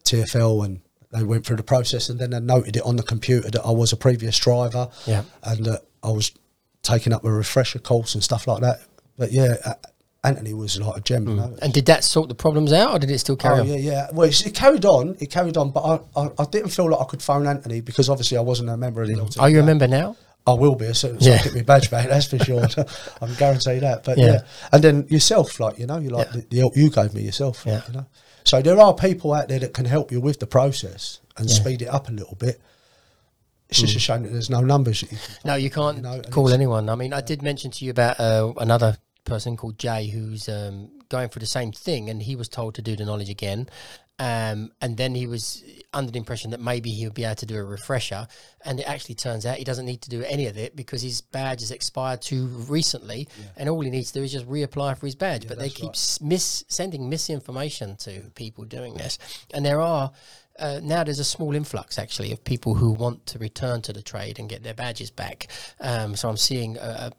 TFL, 0.04 0.64
and 0.64 0.80
they 1.12 1.22
went 1.22 1.44
through 1.46 1.56
the 1.58 1.62
process, 1.62 2.08
and 2.08 2.18
then 2.18 2.30
they 2.30 2.40
noted 2.40 2.76
it 2.76 2.82
on 2.84 2.96
the 2.96 3.02
computer 3.02 3.50
that 3.50 3.64
I 3.64 3.70
was 3.70 3.92
a 3.92 3.96
previous 3.96 4.38
driver, 4.38 4.88
Yeah. 5.06 5.24
and 5.42 5.64
that 5.66 5.82
I 6.02 6.08
was 6.10 6.32
taking 6.82 7.12
up 7.12 7.24
a 7.24 7.30
refresher 7.30 7.78
course 7.78 8.14
and 8.14 8.24
stuff 8.24 8.46
like 8.46 8.60
that. 8.62 8.80
But 9.18 9.32
yeah, 9.32 9.56
uh, 9.64 9.74
Anthony 10.24 10.54
was 10.54 10.80
like 10.80 10.96
a 10.96 11.00
gem. 11.00 11.28
You 11.28 11.34
know? 11.36 11.56
And 11.62 11.72
did 11.72 11.86
that 11.86 12.02
sort 12.02 12.28
the 12.28 12.34
problems 12.34 12.72
out, 12.72 12.92
or 12.92 12.98
did 12.98 13.10
it 13.10 13.18
still 13.18 13.36
carry 13.36 13.58
Oh 13.58 13.62
on? 13.62 13.68
yeah, 13.68 13.76
yeah. 13.76 14.06
Well, 14.12 14.28
it 14.28 14.54
carried 14.54 14.84
on. 14.84 15.16
It 15.20 15.30
carried 15.30 15.56
on, 15.56 15.70
but 15.70 15.82
I, 16.16 16.20
I, 16.22 16.28
I 16.38 16.44
didn't 16.46 16.70
feel 16.70 16.90
like 16.90 17.00
I 17.00 17.04
could 17.04 17.22
phone 17.22 17.46
Anthony 17.46 17.80
because 17.82 18.08
obviously 18.08 18.38
I 18.38 18.40
wasn't 18.40 18.70
a 18.70 18.76
member 18.76 19.02
of 19.02 19.08
the 19.08 19.14
LTD. 19.14 19.40
Are 19.40 19.50
you 19.50 19.60
a 19.60 19.62
member 19.62 19.86
now? 19.86 20.16
I 20.46 20.52
will 20.52 20.74
be 20.74 20.86
as 20.86 20.98
soon 20.98 21.16
as 21.16 21.26
Yeah. 21.26 21.38
I 21.40 21.44
get 21.44 21.54
my 21.54 21.62
badge 21.62 21.90
back. 21.90 22.08
That's 22.08 22.26
for 22.26 22.38
sure. 22.38 22.62
I 23.22 23.26
can 23.26 23.34
guarantee 23.36 23.78
that. 23.80 24.04
But 24.04 24.18
Yeah. 24.18 24.26
yeah. 24.26 24.40
and 24.72 24.82
then 24.84 25.06
yourself, 25.08 25.60
like 25.60 25.78
you 25.78 25.86
know, 25.86 25.98
you 25.98 26.10
like 26.10 26.26
Yeah. 26.34 26.40
the, 26.40 26.46
the 26.50 26.58
help 26.58 26.76
you 26.76 26.90
gave 26.90 27.14
me 27.14 27.22
yourself. 27.22 27.64
like, 27.64 27.74
Yeah. 27.74 27.82
you 27.88 27.94
know. 28.00 28.06
So 28.44 28.60
there 28.60 28.78
are 28.78 28.94
people 28.94 29.32
out 29.32 29.48
there 29.48 29.58
that 29.60 29.72
can 29.72 29.86
help 29.86 30.12
you 30.12 30.20
with 30.20 30.40
the 30.40 30.46
process 30.46 31.20
and 31.36 31.48
Yeah. 31.48 31.54
speed 31.56 31.82
it 31.82 31.88
up 31.88 32.08
a 32.08 32.12
little 32.12 32.34
bit. 32.36 32.60
It's 33.70 33.80
just 33.80 33.96
a 33.96 33.98
shame 33.98 34.22
that 34.24 34.32
there's 34.32 34.50
no 34.50 34.60
numbers. 34.60 35.00
That 35.00 35.10
you 35.12 35.18
can, 35.18 35.36
No, 35.44 35.54
you 35.54 35.70
can't 35.70 35.96
You 35.96 36.02
know, 36.02 36.20
call 36.30 36.50
anyone. 36.52 36.88
I 36.90 36.94
mean, 36.94 37.12
I 37.14 37.22
did 37.22 37.42
mention 37.42 37.70
to 37.72 37.84
you 37.84 37.90
about 37.90 38.20
uh, 38.20 38.52
another 38.58 38.98
person 39.24 39.56
called 39.56 39.78
Jay 39.78 40.08
who's 40.08 40.48
um, 40.48 40.90
going 41.08 41.28
for 41.28 41.38
the 41.38 41.46
same 41.46 41.72
thing, 41.72 42.08
and 42.10 42.22
he 42.22 42.36
was 42.36 42.48
told 42.48 42.74
to 42.74 42.82
do 42.82 42.96
the 42.96 43.04
knowledge 43.04 43.30
again. 43.30 43.68
Um, 44.20 44.70
and 44.80 44.96
then 44.96 45.16
he 45.16 45.26
was 45.26 45.64
under 45.92 46.12
the 46.12 46.18
impression 46.18 46.52
that 46.52 46.60
maybe 46.60 46.90
he 46.90 47.04
would 47.04 47.14
be 47.14 47.24
able 47.24 47.34
to 47.36 47.46
do 47.46 47.56
a 47.56 47.64
refresher, 47.64 48.28
and 48.64 48.78
it 48.78 48.84
actually 48.84 49.16
turns 49.16 49.44
out 49.44 49.58
he 49.58 49.64
doesn't 49.64 49.86
need 49.86 50.02
to 50.02 50.10
do 50.10 50.22
any 50.22 50.46
of 50.46 50.56
it 50.56 50.76
because 50.76 51.02
his 51.02 51.20
badge 51.20 51.60
has 51.60 51.72
expired 51.72 52.22
too 52.22 52.46
recently, 52.68 53.26
and 53.56 53.68
all 53.68 53.80
he 53.80 53.90
needs 53.90 54.12
to 54.12 54.20
do 54.20 54.24
is 54.24 54.30
just 54.30 54.48
reapply 54.48 54.96
for 54.96 55.06
his 55.06 55.16
badge. 55.16 55.48
but 55.48 55.58
they 55.58 55.68
keep 55.68 55.90
right. 55.90 56.18
mis 56.20 56.64
sending 56.68 57.08
misinformation 57.08 57.96
to 57.96 58.20
people 58.36 58.64
doing 58.64 58.94
this, 58.94 59.18
and 59.52 59.64
there 59.64 59.80
are. 59.80 60.12
Uh, 60.56 60.78
now 60.84 61.02
there's 61.02 61.18
a 61.18 61.24
small 61.24 61.52
influx 61.52 61.98
actually 61.98 62.30
of 62.30 62.44
people 62.44 62.74
who 62.74 62.92
want 62.92 63.26
to 63.26 63.40
return 63.40 63.82
to 63.82 63.92
the 63.92 64.00
trade 64.02 64.38
and 64.38 64.48
get 64.48 64.62
their 64.62 64.72
badges 64.72 65.10
back. 65.10 65.48
Um, 65.80 66.14
so 66.14 66.28
I'm 66.28 66.36
seeing, 66.36 66.78
uh, 66.78 67.10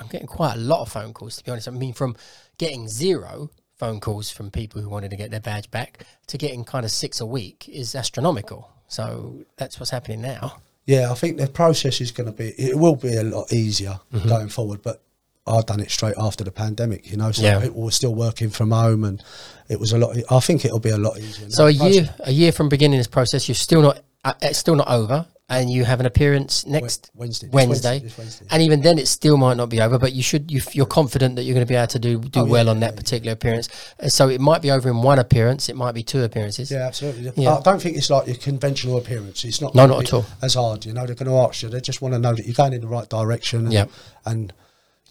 I'm 0.00 0.06
getting 0.08 0.26
quite 0.26 0.54
a 0.54 0.58
lot 0.58 0.80
of 0.82 0.88
phone 0.90 1.12
calls 1.12 1.36
to 1.36 1.44
be 1.44 1.50
honest. 1.50 1.68
I 1.68 1.72
mean, 1.72 1.92
from 1.92 2.16
getting 2.58 2.88
zero 2.88 3.50
phone 3.76 4.00
calls 4.00 4.30
from 4.30 4.50
people 4.50 4.80
who 4.82 4.88
wanted 4.88 5.10
to 5.10 5.16
get 5.16 5.30
their 5.30 5.40
badge 5.40 5.70
back 5.70 6.04
to 6.26 6.36
getting 6.38 6.64
kind 6.64 6.84
of 6.84 6.90
six 6.90 7.20
a 7.20 7.26
week 7.26 7.68
is 7.68 7.94
astronomical. 7.94 8.70
So 8.88 9.44
that's 9.56 9.78
what's 9.78 9.90
happening 9.90 10.20
now. 10.22 10.56
yeah, 10.86 11.10
I 11.10 11.14
think 11.14 11.36
the 11.38 11.46
process 11.46 12.00
is 12.00 12.10
going 12.10 12.26
to 12.26 12.32
be. 12.32 12.48
It 12.58 12.76
will 12.78 12.96
be 12.96 13.14
a 13.16 13.22
lot 13.22 13.52
easier 13.52 14.00
Mm-hmm. 14.12 14.28
going 14.28 14.48
forward, 14.48 14.82
but. 14.82 15.02
I'd 15.46 15.66
done 15.66 15.80
it 15.80 15.90
straight 15.90 16.14
after 16.18 16.44
the 16.44 16.52
pandemic, 16.52 17.10
you 17.10 17.16
know, 17.16 17.32
so 17.32 17.42
Yeah. 17.42 17.60
people 17.60 17.80
were 17.82 17.90
still 17.90 18.14
working 18.14 18.50
from 18.50 18.70
home, 18.70 19.02
and 19.04 19.20
it 19.68 19.80
was 19.80 19.90
a 19.92 19.98
lot. 19.98 20.16
I 20.30 20.38
think 20.38 20.64
it'll 20.66 20.78
be 20.78 20.90
a 20.90 20.98
lot 20.98 21.18
easier. 21.18 21.50
So 21.50 21.66
a 21.66 21.74
Process- 21.74 21.94
year, 21.94 22.14
a 22.20 22.30
year 22.30 22.52
from 22.52 22.68
beginning 22.68 22.98
this 22.98 23.08
process, 23.08 23.48
you're 23.48 23.54
still 23.56 23.80
not, 23.82 24.00
uh, 24.22 24.34
it's 24.42 24.58
still 24.58 24.76
not 24.76 24.86
over, 24.88 25.26
and 25.50 25.68
you 25.68 25.84
have 25.84 25.98
an 26.00 26.06
appearance 26.06 26.64
next 26.64 27.10
Wednesday, 27.14 27.48
Wednesday, 27.52 28.00
Wednesday. 28.16 28.46
and 28.50 28.62
even 28.62 28.80
then, 28.82 28.98
it 28.98 29.08
still 29.08 29.36
might 29.36 29.56
not 29.56 29.68
be 29.68 29.80
over. 29.80 29.98
But 29.98 30.12
you 30.12 30.22
should, 30.22 30.50
you, 30.50 30.62
you're 30.72 30.86
confident 30.86 31.36
that 31.36 31.42
you're 31.42 31.54
going 31.54 31.66
to 31.66 31.68
be 31.70 31.74
able 31.76 31.88
to 31.88 31.98
do 31.98 32.18
do 32.20 32.40
Oh, 32.40 32.44
yeah, 32.46 32.50
well 32.52 32.68
on 32.70 32.80
that 32.80 32.92
yeah. 32.92 32.96
particular 32.96 33.32
appearance. 33.32 33.68
Uh, 34.00 34.08
So 34.08 34.28
it 34.28 34.40
might 34.40 34.62
be 34.62 34.70
over 34.70 34.88
in 34.88 35.02
one 35.02 35.18
appearance, 35.18 35.68
it 35.68 35.76
might 35.76 35.92
be 35.92 36.02
two 36.04 36.22
appearances. 36.22 36.70
Yeah, 36.70 36.86
absolutely. 36.86 37.32
Yeah. 37.42 37.56
I 37.56 37.60
don't 37.62 37.82
think 37.82 37.96
it's 37.96 38.08
like 38.08 38.28
your 38.28 38.36
conventional 38.36 38.96
appearance. 38.96 39.44
It's 39.44 39.60
not. 39.60 39.74
No, 39.74 39.86
not 39.86 40.04
at 40.04 40.12
all. 40.14 40.24
As 40.40 40.54
hard, 40.54 40.86
you 40.86 40.92
know. 40.92 41.04
They're 41.04 41.16
going 41.16 41.28
to 41.30 41.36
ask 41.38 41.62
you. 41.62 41.68
They 41.68 41.80
just 41.80 42.00
want 42.00 42.14
to 42.14 42.18
know 42.20 42.34
that 42.34 42.46
you're 42.46 42.54
going 42.54 42.72
in 42.72 42.80
the 42.80 42.86
right 42.86 43.08
direction. 43.08 43.64
And, 43.64 43.72
Yeah. 43.72 43.86
And 44.24 44.52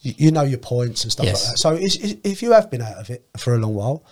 you, 0.01 0.13
you 0.17 0.31
know 0.31 0.43
your 0.43 0.60
points 0.60 1.03
and 1.03 1.12
stuff 1.12 1.25
Yes. 1.25 1.43
like 1.43 1.51
that. 1.51 1.58
So 1.60 1.69
it's, 1.74 1.98
it's, 1.98 2.15
if 2.24 2.41
you 2.41 2.53
have 2.53 2.72
been 2.72 2.81
out 2.81 2.96
of 2.98 3.10
it 3.10 3.25
for 3.38 3.53
a 3.53 3.58
long 3.58 3.74
while, 3.75 4.05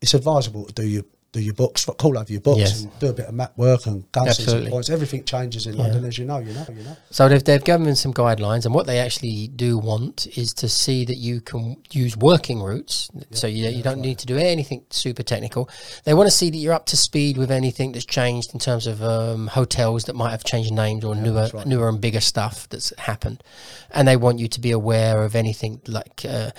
it's 0.00 0.14
advisable 0.14 0.66
to 0.66 0.72
do 0.72 0.86
your 0.86 1.02
do 1.32 1.40
your 1.40 1.54
books, 1.54 1.84
call 1.84 2.16
over 2.16 2.32
your 2.32 2.40
books, 2.40 2.58
Yes. 2.58 2.82
and 2.82 2.98
do 2.98 3.08
a 3.08 3.12
bit 3.12 3.26
of 3.26 3.34
map 3.34 3.56
work 3.58 3.86
and 3.86 4.10
go 4.12 4.20
and 4.20 4.30
Absolutely. 4.30 4.70
points. 4.70 4.88
Everything 4.88 5.24
changes 5.24 5.66
in 5.66 5.76
London, 5.76 6.04
as 6.04 6.16
you 6.16 6.24
know. 6.24 6.38
You 6.38 6.54
know. 6.54 6.66
You 6.68 6.82
know. 6.82 6.96
So 7.10 7.28
they've, 7.28 7.44
they've 7.44 7.62
given 7.62 7.94
some 7.94 8.14
guidelines, 8.14 8.64
and 8.64 8.74
what 8.74 8.86
they 8.86 8.98
actually 8.98 9.48
do 9.48 9.78
want 9.78 10.26
is 10.38 10.52
to 10.54 10.68
see 10.68 11.04
that 11.04 11.16
you 11.16 11.40
can 11.40 11.76
use 11.90 12.16
working 12.16 12.62
routes. 12.62 13.10
so 13.32 13.46
you, 13.46 13.68
you 13.68 13.82
don't 13.82 14.00
need 14.00 14.18
to 14.18 14.26
do 14.26 14.38
anything 14.38 14.84
super 14.90 15.22
technical. 15.22 15.68
They 16.04 16.14
want 16.14 16.26
to 16.28 16.34
see 16.34 16.50
that 16.50 16.56
you're 16.56 16.72
up 16.72 16.86
to 16.86 16.96
speed 16.96 17.36
with 17.36 17.50
anything 17.50 17.92
that's 17.92 18.06
changed 18.06 18.54
in 18.54 18.60
terms 18.60 18.86
of 18.86 19.02
um, 19.02 19.48
hotels 19.48 20.04
that 20.04 20.16
might 20.16 20.30
have 20.30 20.44
changed 20.44 20.72
names 20.72 21.04
or 21.04 21.14
newer, 21.14 21.48
right. 21.52 21.66
newer 21.66 21.88
and 21.88 22.00
bigger 22.00 22.20
stuff 22.20 22.68
that's 22.68 22.96
happened. 22.98 23.42
And 23.90 24.08
they 24.08 24.16
want 24.16 24.38
you 24.38 24.48
to 24.48 24.60
be 24.60 24.70
aware 24.70 25.22
of 25.22 25.34
anything 25.34 25.80
like. 25.86 26.24
Uh, 26.26 26.50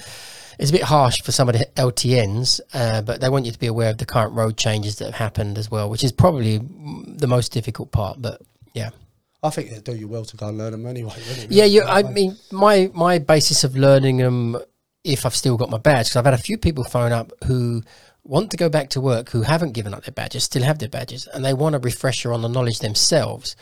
it's 0.59 0.69
a 0.69 0.73
bit 0.73 0.83
harsh 0.83 1.21
for 1.21 1.31
some 1.31 1.49
of 1.49 1.53
the 1.57 1.65
LTNs, 1.75 2.59
uh, 2.73 3.01
but 3.01 3.21
they 3.21 3.29
want 3.29 3.45
you 3.45 3.51
to 3.51 3.59
be 3.59 3.67
aware 3.67 3.89
of 3.89 3.97
the 3.97 4.05
current 4.05 4.33
road 4.33 4.57
changes 4.57 4.97
that 4.97 5.05
have 5.05 5.15
happened 5.15 5.57
as 5.57 5.69
well, 5.69 5.89
which 5.89 6.03
is 6.03 6.11
probably 6.11 6.57
the 6.57 7.27
most 7.27 7.51
difficult 7.51 7.91
part. 7.91 8.21
But 8.21 8.41
yeah. 8.73 8.89
I 9.43 9.51
think 9.51 9.71
it'd 9.71 9.83
do 9.83 9.95
you 9.95 10.07
well 10.07 10.25
to 10.25 10.35
go 10.35 10.47
and 10.47 10.57
learn 10.57 10.71
them 10.71 10.85
anyway. 10.87 11.13
wouldn't? 11.29 11.51
Yeah, 11.51 11.65
you, 11.65 11.83
I 11.83 12.03
mean, 12.03 12.37
my 12.51 12.89
my 12.93 13.19
basis 13.19 13.63
of 13.63 13.77
learning 13.77 14.17
them, 14.17 14.57
if 15.03 15.25
I've 15.25 15.35
still 15.35 15.57
got 15.57 15.69
my 15.69 15.77
badge, 15.77 16.07
because 16.07 16.15
I've 16.15 16.25
had 16.25 16.33
a 16.33 16.39
few 16.39 16.57
people 16.57 16.83
phone 16.83 17.11
up 17.11 17.31
who 17.45 17.83
want 18.27 18.51
to 18.51 18.57
go 18.57 18.69
back 18.69 18.89
to 18.89 19.01
work 19.01 19.29
who 19.29 19.41
haven't 19.41 19.71
given 19.71 19.93
up 19.93 20.03
their 20.03 20.13
badges, 20.13 20.43
still 20.43 20.63
have 20.63 20.79
their 20.79 20.89
badges, 20.89 21.27
and 21.27 21.43
they 21.43 21.53
want 21.53 21.75
a 21.75 21.79
refresher 21.79 22.33
on 22.33 22.41
the 22.41 22.49
knowledge 22.49 22.79
themselves. 22.79 23.55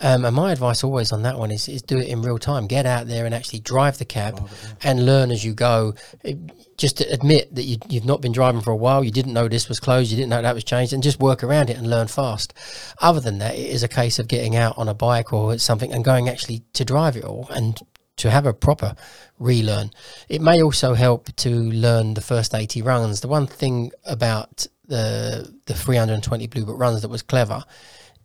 Um, 0.00 0.24
and 0.24 0.34
my 0.34 0.52
advice 0.52 0.84
always 0.84 1.12
on 1.12 1.22
that 1.22 1.38
one 1.38 1.50
is, 1.50 1.68
is 1.68 1.82
do 1.82 1.98
it 1.98 2.08
in 2.08 2.22
real 2.22 2.38
time. 2.38 2.66
Get 2.66 2.86
out 2.86 3.06
there 3.06 3.26
and 3.26 3.34
actually 3.34 3.60
drive 3.60 3.98
the 3.98 4.04
cab 4.04 4.48
and 4.82 5.06
learn 5.06 5.30
as 5.30 5.44
you 5.44 5.54
go. 5.54 5.94
It- 6.22 6.38
just 6.78 7.00
admit 7.00 7.52
that 7.56 7.64
you, 7.64 7.76
you've 7.88 8.04
not 8.04 8.20
been 8.20 8.30
driving 8.30 8.60
for 8.60 8.70
a 8.70 8.76
while, 8.76 9.02
you 9.02 9.10
didn't 9.10 9.32
know 9.32 9.48
this 9.48 9.68
was 9.68 9.80
closed, 9.80 10.12
you 10.12 10.16
didn't 10.16 10.30
know 10.30 10.40
that 10.40 10.54
was 10.54 10.62
changed, 10.62 10.92
and 10.92 11.02
just 11.02 11.18
work 11.18 11.42
around 11.42 11.70
it 11.70 11.76
and 11.76 11.90
learn 11.90 12.06
fast. 12.06 12.54
Other 13.00 13.18
than 13.18 13.38
that, 13.38 13.56
it 13.56 13.68
is 13.68 13.82
a 13.82 13.88
case 13.88 14.20
of 14.20 14.28
getting 14.28 14.54
out 14.54 14.78
on 14.78 14.88
a 14.88 14.94
bike 14.94 15.32
or 15.32 15.58
something 15.58 15.92
and 15.92 16.04
going 16.04 16.28
actually 16.28 16.62
to 16.74 16.84
drive 16.84 17.16
it 17.16 17.24
all 17.24 17.48
and 17.50 17.80
to 18.18 18.30
have 18.30 18.46
a 18.46 18.52
proper 18.52 18.94
relearn. 19.38 19.90
It 20.28 20.40
may 20.40 20.62
also 20.62 20.94
help 20.94 21.34
to 21.36 21.50
learn 21.50 22.14
the 22.14 22.20
first 22.20 22.54
80 22.54 22.82
runs. 22.82 23.20
The 23.20 23.28
one 23.28 23.46
thing 23.46 23.90
about 24.04 24.66
the 24.86 25.54
the 25.66 25.74
320 25.74 26.46
Blue 26.46 26.64
Book 26.64 26.78
runs 26.78 27.02
that 27.02 27.08
was 27.08 27.22
clever 27.22 27.62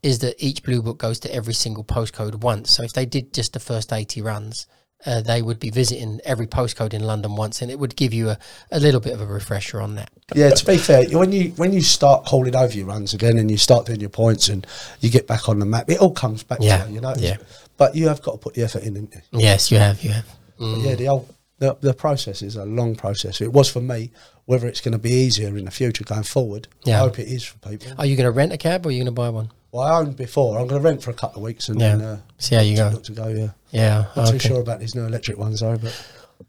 is 0.02 0.20
that 0.20 0.36
each 0.38 0.64
Blue 0.64 0.82
Book 0.82 0.98
goes 0.98 1.20
to 1.22 1.34
every 1.34 1.54
single 1.54 1.84
postcode 1.84 2.36
once. 2.36 2.72
So 2.72 2.84
if 2.84 2.94
they 2.94 3.06
did 3.06 3.34
just 3.34 3.54
the 3.54 3.60
first 3.60 3.94
80 3.94 4.22
runs, 4.22 4.68
uh, 5.06 5.22
they 5.22 5.42
would 5.42 5.60
be 5.60 5.70
visiting 5.70 6.20
every 6.24 6.48
postcode 6.48 6.94
in 6.94 7.04
London 7.04 7.36
once, 7.36 7.62
and 7.62 7.70
it 7.70 7.78
would 7.78 7.96
give 7.96 8.14
you 8.14 8.30
a, 8.30 8.38
a 8.72 8.80
little 8.80 9.02
bit 9.02 9.14
of 9.14 9.20
a 9.22 9.26
refresher 9.26 9.82
on 9.82 9.96
that. 9.96 10.10
Yeah, 10.34 10.50
to 10.52 10.66
be 10.66 10.78
fair, 10.78 11.04
when 11.10 11.32
you 11.34 11.50
when 11.58 11.74
you 11.74 11.82
start 11.82 12.26
calling 12.26 12.56
over 12.56 12.74
your 12.74 12.86
runs 12.88 13.14
again 13.14 13.38
and 13.38 13.52
you 13.52 13.58
start 13.58 13.86
doing 13.86 14.00
your 14.00 14.10
points 14.10 14.48
and 14.48 14.66
you 15.02 15.10
get 15.10 15.28
back 15.28 15.50
on 15.50 15.60
the 15.60 15.66
map, 15.66 15.90
it 15.90 16.00
all 16.00 16.14
comes 16.14 16.44
back 16.44 16.60
Yeah, 16.62 16.84
to 16.84 16.90
you, 16.90 16.96
you 16.96 17.02
know. 17.02 17.14
yeah. 17.18 17.38
But 17.78 17.96
you 17.96 18.08
have 18.08 18.22
got 18.22 18.34
to 18.34 18.38
put 18.38 18.54
the 18.54 18.64
effort 18.64 18.84
in, 18.84 18.96
haven't 18.96 19.16
you? 19.32 19.40
Yes, 19.40 19.72
you 19.72 19.78
have, 19.80 20.04
you 20.04 20.12
have. 20.12 20.26
But 20.60 20.78
yeah, 20.80 20.96
the 20.96 21.08
old 21.08 21.34
the, 21.60 21.76
the 21.82 21.94
process 21.94 22.42
is 22.42 22.56
a 22.56 22.66
long 22.66 22.96
process. 22.96 23.40
It 23.42 23.52
was 23.54 23.70
for 23.70 23.82
me. 23.82 24.12
Whether 24.46 24.68
it's 24.68 24.82
going 24.82 24.92
to 24.92 24.98
be 25.00 25.12
easier 25.12 25.56
in 25.58 25.64
the 25.66 25.72
future 25.72 26.04
going 26.04 26.24
forward, 26.24 26.68
Yeah. 26.84 26.98
I 26.98 27.00
hope 27.00 27.18
it 27.18 27.30
is 27.30 27.46
for 27.46 27.58
people. 27.60 27.94
Are 27.98 28.06
you 28.06 28.18
going 28.18 28.26
to 28.26 28.32
rent 28.32 28.52
a 28.52 28.58
cab 28.58 28.86
or 28.86 28.90
are 28.90 28.92
you 28.92 28.98
going 29.00 29.06
to 29.06 29.12
buy 29.14 29.30
one? 29.30 29.50
Well, 29.72 29.84
I 29.88 29.98
owned 30.00 30.18
before. 30.18 30.60
I'm 30.60 30.68
going 30.68 30.82
to 30.82 30.86
rent 30.86 31.02
for 31.02 31.12
a 31.12 31.14
couple 31.14 31.38
of 31.42 31.44
weeks 31.46 31.70
and 31.70 31.80
Yeah. 31.80 31.96
then 31.96 32.06
uh, 32.06 32.20
See 32.40 32.56
how 32.56 32.62
you 32.62 32.76
go. 32.76 32.90
look 32.90 33.04
to 33.06 33.14
go. 33.14 33.28
Yeah, 33.30 33.52
Yeah, 33.72 34.06
not 34.18 34.28
too 34.32 34.40
sure 34.40 34.60
about 34.60 34.82
these 34.82 34.96
new 34.96 35.06
electric 35.06 35.38
ones 35.38 35.62
though. 35.62 35.78
But 35.78 35.96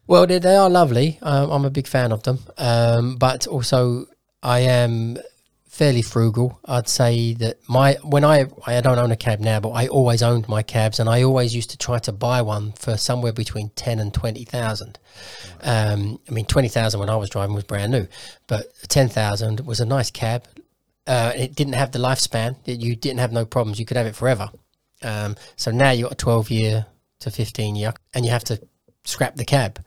Well, 0.08 0.26
they, 0.26 0.40
they 0.40 0.56
are 0.56 0.68
lovely. 0.68 1.18
Um, 1.22 1.50
I'm 1.52 1.64
a 1.64 1.70
big 1.70 1.86
fan 1.86 2.10
of 2.10 2.24
them. 2.24 2.40
Um, 2.58 3.14
but 3.16 3.46
also, 3.46 4.06
I 4.42 4.58
am 4.60 5.18
fairly 5.74 6.02
frugal. 6.02 6.58
I'd 6.64 6.88
say 6.88 7.34
that 7.34 7.58
my 7.68 7.94
when 8.04 8.24
I 8.24 8.46
I 8.64 8.80
don't 8.80 8.98
own 8.98 9.10
a 9.10 9.16
cab 9.16 9.40
now, 9.40 9.58
but 9.60 9.70
I 9.70 9.88
always 9.88 10.22
owned 10.22 10.48
my 10.48 10.62
cabs, 10.62 11.00
and 11.00 11.08
I 11.08 11.22
always 11.24 11.54
used 11.54 11.70
to 11.70 11.76
try 11.76 11.98
to 12.00 12.12
buy 12.12 12.42
one 12.42 12.72
for 12.72 12.96
somewhere 12.96 13.32
between 13.32 13.70
ten 13.70 13.98
and 13.98 14.14
twenty 14.14 14.44
thousand. 14.44 14.98
Um, 15.62 16.20
I 16.28 16.32
mean, 16.32 16.46
twenty 16.46 16.68
thousand 16.68 17.00
when 17.00 17.10
I 17.10 17.16
was 17.16 17.28
driving 17.30 17.54
was 17.54 17.64
brand 17.64 17.92
new, 17.92 18.06
but 18.46 18.72
ten 18.88 19.08
thousand 19.08 19.60
was 19.60 19.80
a 19.80 19.84
nice 19.86 20.10
cab. 20.10 20.44
Uh, 21.06 21.32
it 21.36 21.54
didn't 21.54 21.74
have 21.74 21.90
the 21.92 21.98
lifespan. 21.98 22.56
It- 22.64 22.80
You 22.80 22.94
didn't 22.96 23.20
have 23.20 23.32
no 23.32 23.44
problems. 23.44 23.78
You 23.78 23.84
could 23.86 23.96
have 23.96 24.06
it 24.06 24.16
forever. 24.16 24.48
Um, 25.02 25.36
so 25.56 25.70
now 25.70 25.90
you've 25.90 26.04
got 26.08 26.12
a 26.12 26.24
twelve 26.24 26.50
year 26.50 26.86
to 27.20 27.30
fifteen 27.30 27.74
year, 27.76 27.92
and 28.14 28.24
you 28.24 28.30
have 28.30 28.44
to 28.44 28.60
scrap 29.04 29.34
the 29.36 29.44
cab, 29.44 29.80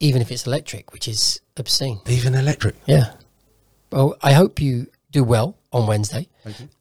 even 0.00 0.20
if 0.20 0.30
it's 0.32 0.46
electric, 0.46 0.92
which 0.92 1.06
is 1.08 1.40
obscene. 1.56 2.00
even 2.08 2.34
electric. 2.34 2.74
Yeah. 2.86 3.12
Well, 3.92 4.16
I 4.22 4.32
hope 4.34 4.60
you 4.60 4.86
do 5.10 5.24
well 5.24 5.56
on 5.72 5.86
Wednesday. 5.86 6.28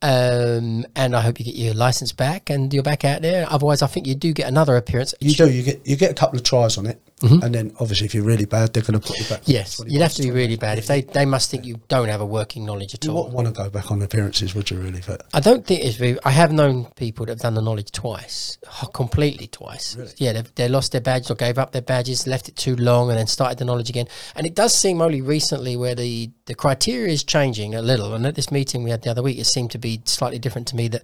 Um, 0.01 0.86
and 0.95 1.15
I 1.15 1.21
hope 1.21 1.39
you 1.39 1.45
get 1.45 1.55
your 1.55 1.74
license 1.74 2.12
back 2.12 2.50
and 2.50 2.74
you're 2.74 2.83
back 2.83 3.05
out 3.05 3.21
there. 3.21 3.45
Otherwise, 3.50 3.81
I 3.81 3.88
think 3.88 4.07
you 4.07 4.15
do 4.15 4.33
get 4.33 4.48
another 4.48 4.75
appearance. 4.75 5.13
You 5.19 5.33
do. 5.33 5.50
You 5.50 5.63
get 5.63 5.86
you 5.86 5.95
get 5.95 6.12
a 6.12 6.13
couple 6.13 6.38
of 6.38 6.43
tries 6.43 6.77
on 6.77 6.86
it, 6.86 7.01
and 7.22 7.54
then 7.54 7.74
obviously 7.80 8.06
if 8.06 8.14
you're 8.16 8.24
really 8.24 8.46
bad, 8.46 8.74
they're 8.74 8.84
going 8.84 9.00
to 9.00 9.06
put 9.08 9.18
you 9.20 9.26
back. 9.26 9.42
Mm-hmm. 9.42 9.52
Yes, 9.52 9.82
you'd 9.86 10.02
have 10.02 10.14
to 10.14 10.22
be 10.22 10.32
really 10.32 10.56
bad. 10.56 10.78
If 10.78 10.88
they, 10.88 11.02
they 11.02 11.26
must 11.26 11.52
think 11.52 11.66
you 11.66 11.80
don't 11.88 12.08
have 12.08 12.22
a 12.22 12.26
working 12.26 12.66
knowledge 12.66 12.94
at 12.94 13.04
You 13.06 13.12
all. 13.12 13.18
wouldn't 13.18 13.36
want 13.36 13.48
to 13.48 13.54
go 13.54 13.70
back 13.70 13.92
on 13.92 14.02
appearances, 14.02 14.56
would 14.56 14.70
you? 14.70 14.80
Really? 14.80 15.02
But 15.06 15.24
I 15.34 15.40
don't 15.40 15.66
think 15.66 15.84
it's 15.84 15.98
very. 15.98 16.18
I 16.24 16.32
have 16.32 16.52
known 16.52 16.86
people 16.96 17.26
that 17.26 17.34
have 17.34 17.40
done 17.40 17.56
the 17.56 17.62
knowledge 17.62 17.92
twice, 17.92 18.58
completely 18.94 19.48
twice. 19.48 19.98
Yeah, 20.18 20.34
they've 20.34 20.56
they 20.56 20.68
lost 20.68 20.92
their 20.92 21.02
badges 21.02 21.32
or 21.32 21.36
gave 21.36 21.58
up 21.58 21.72
their 21.72 21.82
badges, 21.82 22.28
left 22.28 22.50
it 22.50 22.56
too 22.56 22.76
long, 22.76 23.10
and 23.10 23.18
then 23.18 23.28
started 23.28 23.58
the 23.58 23.66
knowledge 23.66 23.90
again. 23.90 24.08
And 24.36 24.46
it 24.46 24.56
does 24.56 24.74
seem 24.74 25.02
only 25.02 25.22
recently 25.22 25.76
where 25.76 25.96
the 25.96 26.32
the 26.46 26.56
criteria 26.56 27.12
is 27.12 27.24
changing 27.24 27.76
a 27.76 27.82
little. 27.82 28.14
And 28.14 28.26
at 28.26 28.36
this 28.36 28.52
meeting 28.52 28.84
we 28.84 28.90
had 28.92 29.02
the 29.02 29.12
other 29.12 29.24
week, 29.24 29.38
it 29.38 29.46
seemed 29.46 29.72
to 29.72 29.78
be 29.78 30.02
slightly 30.06 30.40
different 30.40 30.68
to 30.70 30.76
me 30.76 30.88
that 30.90 31.04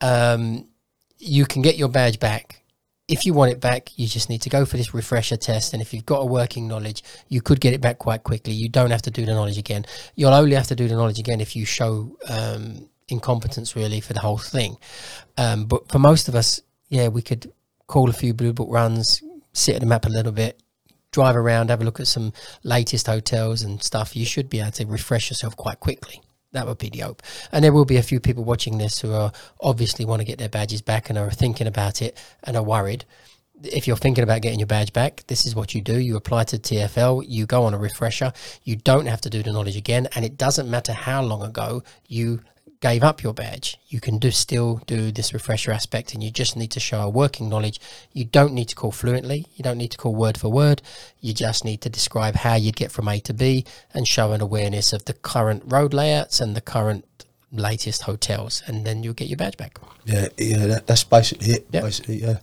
um, 0.00 0.66
you 1.18 1.46
can 1.46 1.62
get 1.62 1.76
your 1.76 1.88
badge 1.88 2.18
back. 2.18 2.61
If 3.12 3.26
you 3.26 3.34
want 3.34 3.52
it 3.52 3.60
back, 3.60 3.90
you 3.96 4.06
just 4.06 4.30
need 4.30 4.40
to 4.42 4.48
go 4.48 4.64
for 4.64 4.78
this 4.78 4.94
refresher 4.94 5.36
test. 5.36 5.74
And 5.74 5.82
if 5.82 5.92
you've 5.92 6.06
got 6.06 6.20
a 6.20 6.24
working 6.24 6.66
knowledge, 6.66 7.04
you 7.28 7.42
could 7.42 7.60
get 7.60 7.74
it 7.74 7.82
back 7.82 7.98
quite 7.98 8.24
quickly. 8.24 8.54
You 8.54 8.70
don't 8.70 8.90
have 8.90 9.02
to 9.02 9.10
do 9.10 9.26
the 9.26 9.34
knowledge 9.34 9.58
again. 9.58 9.84
You'll 10.14 10.32
only 10.32 10.56
have 10.56 10.68
to 10.68 10.74
do 10.74 10.88
the 10.88 10.94
knowledge 10.94 11.18
again 11.18 11.40
if 11.42 11.54
you 11.54 11.66
show 11.66 12.16
um, 12.28 12.88
incompetence, 13.08 13.76
really, 13.76 14.00
for 14.00 14.14
the 14.14 14.20
whole 14.20 14.38
thing. 14.38 14.78
Um, 15.36 15.66
but 15.66 15.90
for 15.90 15.98
most 15.98 16.28
of 16.28 16.34
us, 16.34 16.62
yeah, 16.88 17.08
we 17.08 17.20
could 17.20 17.52
call 17.86 18.08
a 18.08 18.14
few 18.14 18.32
blue 18.32 18.54
book 18.54 18.68
runs, 18.70 19.22
sit 19.52 19.74
at 19.74 19.82
the 19.82 19.86
map 19.86 20.06
a 20.06 20.08
little 20.08 20.32
bit, 20.32 20.62
drive 21.10 21.36
around, 21.36 21.68
have 21.68 21.82
a 21.82 21.84
look 21.84 22.00
at 22.00 22.06
some 22.06 22.32
latest 22.62 23.06
hotels 23.06 23.60
and 23.60 23.82
stuff. 23.82 24.16
You 24.16 24.24
should 24.24 24.48
be 24.48 24.60
able 24.60 24.70
to 24.72 24.86
refresh 24.86 25.28
yourself 25.28 25.54
quite 25.54 25.80
quickly. 25.80 26.22
That 26.52 26.66
would 26.66 26.78
be 26.78 26.90
the 26.90 27.00
hope. 27.00 27.22
And 27.50 27.64
there 27.64 27.72
will 27.72 27.84
be 27.84 27.96
a 27.96 28.02
few 28.02 28.20
people 28.20 28.44
watching 28.44 28.78
this 28.78 29.00
who 29.00 29.12
are 29.12 29.32
obviously 29.60 30.04
want 30.04 30.20
to 30.20 30.26
get 30.26 30.38
their 30.38 30.48
badges 30.48 30.82
back 30.82 31.08
and 31.08 31.18
are 31.18 31.30
thinking 31.30 31.66
about 31.66 32.02
it 32.02 32.16
and 32.44 32.56
are 32.56 32.62
worried. 32.62 33.04
If 33.64 33.86
you're 33.86 33.96
thinking 33.96 34.24
about 34.24 34.42
getting 34.42 34.58
your 34.58 34.66
badge 34.66 34.92
back, 34.92 35.24
this 35.28 35.46
is 35.46 35.54
what 35.54 35.74
you 35.74 35.80
do. 35.80 35.98
You 35.98 36.16
apply 36.16 36.44
to 36.44 36.58
TFL, 36.58 37.24
you 37.26 37.46
go 37.46 37.64
on 37.64 37.74
a 37.74 37.78
refresher. 37.78 38.32
You 38.64 38.76
don't 38.76 39.06
have 39.06 39.20
to 39.22 39.30
do 39.30 39.42
the 39.42 39.52
knowledge 39.52 39.76
again. 39.76 40.08
And 40.14 40.24
it 40.24 40.36
doesn't 40.36 40.68
matter 40.68 40.92
how 40.92 41.22
long 41.22 41.42
ago 41.42 41.82
you 42.06 42.40
gave 42.82 43.04
up 43.04 43.22
your 43.22 43.32
badge. 43.32 43.78
You 43.86 44.00
can 44.00 44.18
do 44.18 44.32
still 44.32 44.82
do 44.86 45.12
this 45.12 45.32
refresher 45.32 45.70
aspect 45.70 46.12
and 46.12 46.22
you 46.22 46.32
just 46.32 46.56
need 46.56 46.72
to 46.72 46.80
show 46.80 47.00
a 47.00 47.08
working 47.08 47.48
knowledge. 47.48 47.80
You 48.12 48.24
don't 48.24 48.52
need 48.52 48.68
to 48.70 48.74
call 48.74 48.90
fluently. 48.90 49.46
You 49.54 49.62
don't 49.62 49.78
need 49.78 49.92
to 49.92 49.96
call 49.96 50.14
word 50.14 50.36
for 50.36 50.48
word. 50.48 50.82
You 51.20 51.32
just 51.32 51.64
need 51.64 51.80
to 51.82 51.88
describe 51.88 52.34
how 52.34 52.56
you'd 52.56 52.76
get 52.76 52.90
from 52.90 53.06
A 53.06 53.20
to 53.20 53.32
B 53.32 53.64
and 53.94 54.06
show 54.06 54.32
an 54.32 54.40
awareness 54.40 54.92
of 54.92 55.04
the 55.04 55.12
current 55.14 55.62
road 55.64 55.94
layouts 55.94 56.40
and 56.40 56.56
the 56.56 56.60
current 56.60 57.06
latest 57.52 58.02
hotels 58.02 58.62
and 58.66 58.84
then 58.84 59.04
you'll 59.04 59.14
get 59.14 59.28
your 59.28 59.36
badge 59.36 59.56
back. 59.56 59.78
yeah, 60.04 60.26
yeah, 60.36 60.66
that, 60.66 60.86
that's 60.88 61.04
basically 61.04 61.52
it. 61.52 61.66
Yeah. 61.70 61.82
Basically, 61.82 62.16
yeah. 62.16 62.38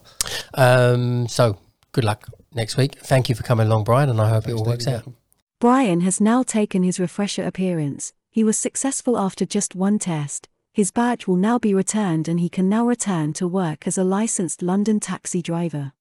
Um, 0.53 1.27
so 1.27 1.57
good 1.91 2.05
luck 2.05 2.29
next 2.53 2.77
week. 2.77 2.97
Thank 2.99 3.27
you 3.27 3.35
for 3.35 3.43
coming 3.43 3.67
along, 3.67 3.83
Brian, 3.83 4.09
and 4.09 4.21
I 4.21 4.29
hope 4.29 4.47
it 4.47 4.53
all 4.53 4.63
works 4.63 4.87
out. 4.87 5.03
Brian 5.59 5.99
has 6.01 6.21
now 6.21 6.43
taken 6.43 6.83
his 6.83 6.97
refresher 6.97 7.43
appearance. 7.43 8.13
He 8.31 8.43
was 8.43 8.57
successful 8.57 9.17
after 9.17 9.45
just 9.45 9.75
one 9.75 9.97
test. 9.97 10.47
His 10.71 10.91
badge 10.91 11.27
will 11.27 11.35
now 11.35 11.57
be 11.57 11.73
returned 11.73 12.27
and 12.27 12.39
he 12.39 12.49
can 12.49 12.69
now 12.69 12.85
return 12.85 13.33
to 13.33 13.47
work 13.47 13.87
as 13.87 13.97
a 13.97 14.03
licensed 14.03 14.61
London 14.61 14.99
taxi 14.99 15.41
driver. 15.41 15.93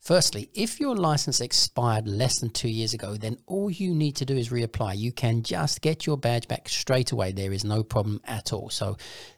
Firstly, 0.00 0.48
if 0.54 0.80
your 0.80 0.96
license 0.96 1.42
expired 1.42 2.08
less 2.08 2.38
than 2.38 2.48
two 2.50 2.70
years 2.70 2.94
ago, 2.94 3.16
then 3.16 3.36
all 3.46 3.70
you 3.70 3.94
need 3.94 4.16
to 4.16 4.24
do 4.24 4.34
is 4.34 4.48
reapply. 4.48 4.96
You 4.96 5.12
can 5.12 5.42
just 5.42 5.82
get 5.82 6.06
your 6.06 6.16
badge 6.16 6.48
back 6.48 6.70
straight 6.70 7.12
away. 7.12 7.32
There 7.32 7.52
is 7.52 7.64
no 7.64 7.82
problem 7.82 8.20
at 8.24 8.52
all. 8.52 8.70
So 8.70 8.96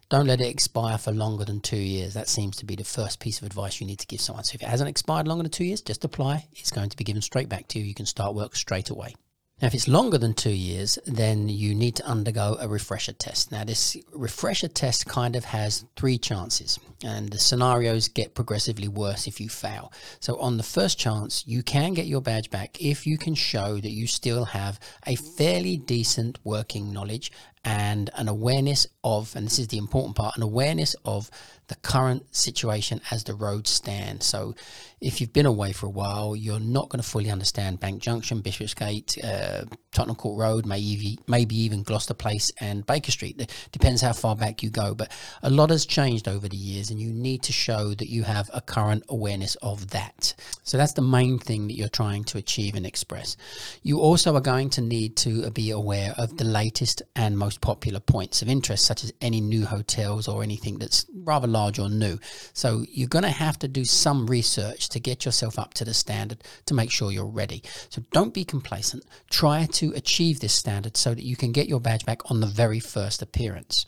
don't 0.09 0.27
let 0.27 0.39
it 0.39 0.47
expire 0.47 0.97
for 0.97 1.11
longer 1.11 1.43
than 1.43 1.59
two 1.59 1.75
years. 1.75 2.13
That 2.13 2.29
seems 2.29 2.55
to 2.57 2.65
be 2.65 2.77
the 2.77 2.85
first 2.85 3.19
piece 3.19 3.39
of 3.39 3.45
advice 3.45 3.81
you 3.81 3.87
need 3.87 3.99
to 3.99 4.07
give 4.07 4.21
someone. 4.21 4.45
So 4.45 4.55
if 4.55 4.63
it 4.63 4.69
hasn't 4.69 4.89
expired 4.89 5.27
longer 5.27 5.43
than 5.43 5.51
two 5.51 5.65
years, 5.65 5.81
just 5.81 6.05
apply. 6.05 6.47
It's 6.53 6.71
going 6.71 6.89
to 6.89 6.97
be 6.97 7.03
given 7.03 7.21
straight 7.21 7.49
back 7.49 7.67
to 7.69 7.79
you. 7.79 7.85
You 7.85 7.93
can 7.93 8.05
start 8.05 8.33
work 8.33 8.55
straight 8.55 8.89
away. 8.89 9.15
Now, 9.63 9.67
if 9.67 9.75
it's 9.75 9.87
longer 9.87 10.17
than 10.17 10.33
two 10.33 10.49
years, 10.49 10.99
then 11.05 11.47
you 11.47 11.73
need 11.73 11.95
to 11.95 12.05
undergo 12.05 12.57
a 12.59 12.67
refresher 12.67 13.13
test. 13.13 13.49
Now, 13.49 13.63
this 13.63 13.95
refresher 14.11 14.67
test 14.67 15.05
kind 15.05 15.37
of 15.37 15.45
has 15.45 15.85
three 15.95 16.17
chances, 16.17 16.77
and 17.01 17.29
the 17.29 17.39
scenarios 17.39 18.09
get 18.09 18.35
progressively 18.35 18.89
worse 18.89 19.25
if 19.25 19.39
you 19.39 19.47
fail. 19.47 19.93
So, 20.19 20.37
on 20.41 20.57
the 20.57 20.63
first 20.63 20.99
chance, 20.99 21.47
you 21.47 21.63
can 21.63 21.93
get 21.93 22.07
your 22.07 22.19
badge 22.19 22.49
back 22.49 22.75
if 22.81 23.07
you 23.07 23.17
can 23.17 23.35
show 23.35 23.79
that 23.79 23.91
you 23.91 24.05
still 24.05 24.43
have 24.43 24.81
a 25.07 25.15
fairly 25.15 25.77
decent 25.77 26.39
working 26.43 26.91
knowledge 26.91 27.31
and 27.65 28.09
an 28.15 28.27
awareness 28.27 28.87
of, 29.03 29.35
and 29.35 29.45
this 29.45 29.59
is 29.59 29.69
the 29.69 29.77
important 29.77 30.15
part, 30.15 30.35
an 30.35 30.43
awareness 30.43 30.95
of 31.05 31.31
the 31.67 31.75
current 31.75 32.35
situation 32.35 32.99
as 33.09 33.23
the 33.23 33.33
roads 33.33 33.69
stand. 33.69 34.21
So, 34.21 34.55
if 34.99 35.21
you've 35.21 35.33
been 35.33 35.45
away 35.45 35.71
for 35.71 35.85
a 35.85 35.89
while, 35.89 36.35
you're 36.35 36.59
not 36.59 36.89
going 36.89 37.01
to 37.01 37.07
fully 37.07 37.29
understand 37.29 37.79
Bank 37.79 38.01
Junction, 38.01 38.41
Bishopsgate, 38.41 39.17
uh, 39.23 39.63
Tottenham 39.93 40.15
Court 40.15 40.39
Road, 40.39 40.65
maybe 40.65 41.19
maybe 41.27 41.55
even 41.55 41.83
Gloucester 41.83 42.13
Place 42.13 42.51
and 42.59 42.85
Baker 42.85 43.11
Street. 43.11 43.39
It 43.39 43.69
depends 43.71 44.01
how 44.01 44.13
far 44.13 44.35
back 44.35 44.63
you 44.63 44.69
go, 44.69 44.93
but 44.95 45.11
a 45.41 45.49
lot 45.49 45.69
has 45.69 45.85
changed 45.85 46.27
over 46.27 46.49
the 46.49 46.57
years, 46.57 46.89
and 46.89 46.99
you 46.99 47.13
need 47.13 47.43
to 47.43 47.53
show 47.53 47.93
that 47.93 48.09
you 48.09 48.23
have 48.23 48.49
a 48.53 48.61
current 48.61 49.03
awareness 49.09 49.55
of 49.61 49.89
that. 49.91 50.33
So 50.63 50.77
that's 50.77 50.93
the 50.93 51.01
main 51.01 51.39
thing 51.39 51.67
that 51.67 51.75
you're 51.75 51.89
trying 51.89 52.23
to 52.25 52.37
achieve 52.37 52.75
and 52.75 52.85
express. 52.85 53.37
You 53.83 53.99
also 53.99 54.35
are 54.35 54.41
going 54.41 54.69
to 54.71 54.81
need 54.81 55.15
to 55.17 55.49
be 55.51 55.71
aware 55.71 56.13
of 56.17 56.37
the 56.37 56.45
latest 56.45 57.01
and 57.15 57.37
most 57.37 57.61
popular 57.61 57.99
points 57.99 58.41
of 58.41 58.49
interest, 58.49 58.85
such 58.85 59.03
as 59.03 59.13
any 59.21 59.41
new 59.41 59.65
hotels 59.65 60.27
or 60.27 60.43
anything 60.43 60.79
that's 60.79 61.05
rather 61.23 61.47
large 61.47 61.79
or 61.79 61.89
new. 61.89 62.17
So 62.53 62.85
you're 62.89 63.07
going 63.07 63.23
to 63.23 63.29
have 63.29 63.59
to 63.59 63.67
do 63.67 63.85
some 63.85 64.27
research 64.27 64.89
to 64.89 64.99
get 64.99 65.25
yourself 65.25 65.59
up 65.59 65.73
to 65.75 65.85
the 65.85 65.93
standard 65.93 66.43
to 66.65 66.73
make 66.73 66.91
sure 66.91 67.11
you're 67.11 67.25
ready. 67.25 67.63
So 67.89 68.01
don't 68.11 68.33
be 68.33 68.45
complacent. 68.45 69.03
Try 69.29 69.65
to 69.73 69.82
achieve 69.91 70.39
this 70.39 70.53
standard 70.53 70.95
so 70.95 71.13
that 71.13 71.23
you 71.23 71.35
can 71.35 71.51
get 71.51 71.67
your 71.67 71.79
badge 71.79 72.05
back 72.05 72.31
on 72.31 72.39
the 72.39 72.47
very 72.47 72.79
first 72.79 73.21
appearance. 73.21 73.85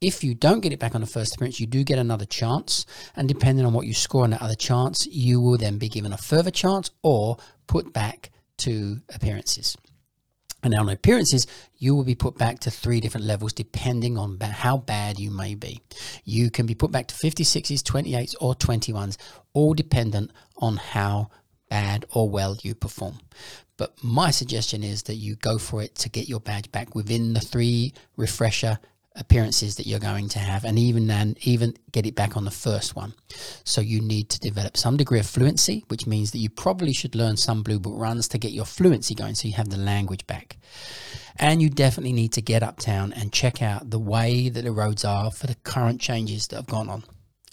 If 0.00 0.24
you 0.24 0.34
don't 0.34 0.60
get 0.60 0.72
it 0.72 0.78
back 0.78 0.94
on 0.94 1.02
the 1.02 1.06
first 1.06 1.34
appearance, 1.34 1.60
you 1.60 1.66
do 1.66 1.84
get 1.84 1.98
another 1.98 2.24
chance. 2.24 2.86
And 3.14 3.28
depending 3.28 3.66
on 3.66 3.74
what 3.74 3.86
you 3.86 3.92
score 3.92 4.24
on 4.24 4.30
that 4.30 4.42
other 4.42 4.54
chance, 4.54 5.06
you 5.06 5.40
will 5.40 5.58
then 5.58 5.78
be 5.78 5.88
given 5.88 6.12
a 6.12 6.18
further 6.18 6.50
chance 6.50 6.90
or 7.02 7.36
put 7.66 7.92
back 7.92 8.30
to 8.58 9.00
appearances. 9.14 9.76
And 10.62 10.72
now, 10.72 10.80
on 10.80 10.88
appearances, 10.90 11.46
you 11.78 11.94
will 11.94 12.04
be 12.04 12.14
put 12.14 12.36
back 12.36 12.60
to 12.60 12.70
three 12.70 13.00
different 13.00 13.26
levels 13.26 13.52
depending 13.52 14.18
on 14.18 14.36
ba- 14.36 14.46
how 14.46 14.76
bad 14.76 15.18
you 15.18 15.30
may 15.30 15.54
be. 15.54 15.80
You 16.24 16.50
can 16.50 16.66
be 16.66 16.74
put 16.74 16.92
back 16.92 17.06
to 17.08 17.14
56s, 17.14 17.82
28s, 17.82 18.34
or 18.40 18.54
21s, 18.54 19.16
all 19.54 19.72
dependent 19.72 20.32
on 20.58 20.76
how 20.76 21.30
bad 21.70 22.04
or 22.10 22.28
well 22.28 22.56
you 22.62 22.74
perform. 22.74 23.18
But 23.80 23.94
my 24.04 24.30
suggestion 24.30 24.84
is 24.84 25.04
that 25.04 25.14
you 25.14 25.36
go 25.36 25.56
for 25.56 25.82
it 25.82 25.94
to 25.94 26.10
get 26.10 26.28
your 26.28 26.38
badge 26.38 26.70
back 26.70 26.94
within 26.94 27.32
the 27.32 27.40
three 27.40 27.94
refresher 28.14 28.78
appearances 29.16 29.76
that 29.76 29.86
you're 29.86 29.98
going 29.98 30.28
to 30.28 30.38
have 30.38 30.66
and 30.66 30.78
even 30.78 31.06
then 31.06 31.34
even 31.44 31.72
get 31.90 32.04
it 32.04 32.14
back 32.14 32.36
on 32.36 32.44
the 32.44 32.50
first 32.50 32.94
one. 32.94 33.14
So 33.64 33.80
you 33.80 34.02
need 34.02 34.28
to 34.28 34.38
develop 34.38 34.76
some 34.76 34.98
degree 34.98 35.18
of 35.18 35.26
fluency 35.26 35.82
which 35.88 36.06
means 36.06 36.30
that 36.32 36.40
you 36.40 36.50
probably 36.50 36.92
should 36.92 37.14
learn 37.14 37.38
some 37.38 37.62
blue 37.62 37.78
book 37.78 37.94
runs 37.96 38.28
to 38.28 38.38
get 38.38 38.52
your 38.52 38.66
fluency 38.66 39.14
going 39.14 39.34
so 39.34 39.48
you 39.48 39.54
have 39.54 39.70
the 39.70 39.78
language 39.78 40.26
back. 40.26 40.58
And 41.36 41.62
you 41.62 41.70
definitely 41.70 42.12
need 42.12 42.34
to 42.34 42.42
get 42.42 42.62
uptown 42.62 43.14
and 43.14 43.32
check 43.32 43.62
out 43.62 43.88
the 43.88 43.98
way 43.98 44.50
that 44.50 44.60
the 44.60 44.72
roads 44.72 45.06
are 45.06 45.30
for 45.30 45.46
the 45.46 45.54
current 45.54 46.02
changes 46.02 46.48
that 46.48 46.56
have 46.56 46.66
gone 46.66 46.90
on 46.90 47.02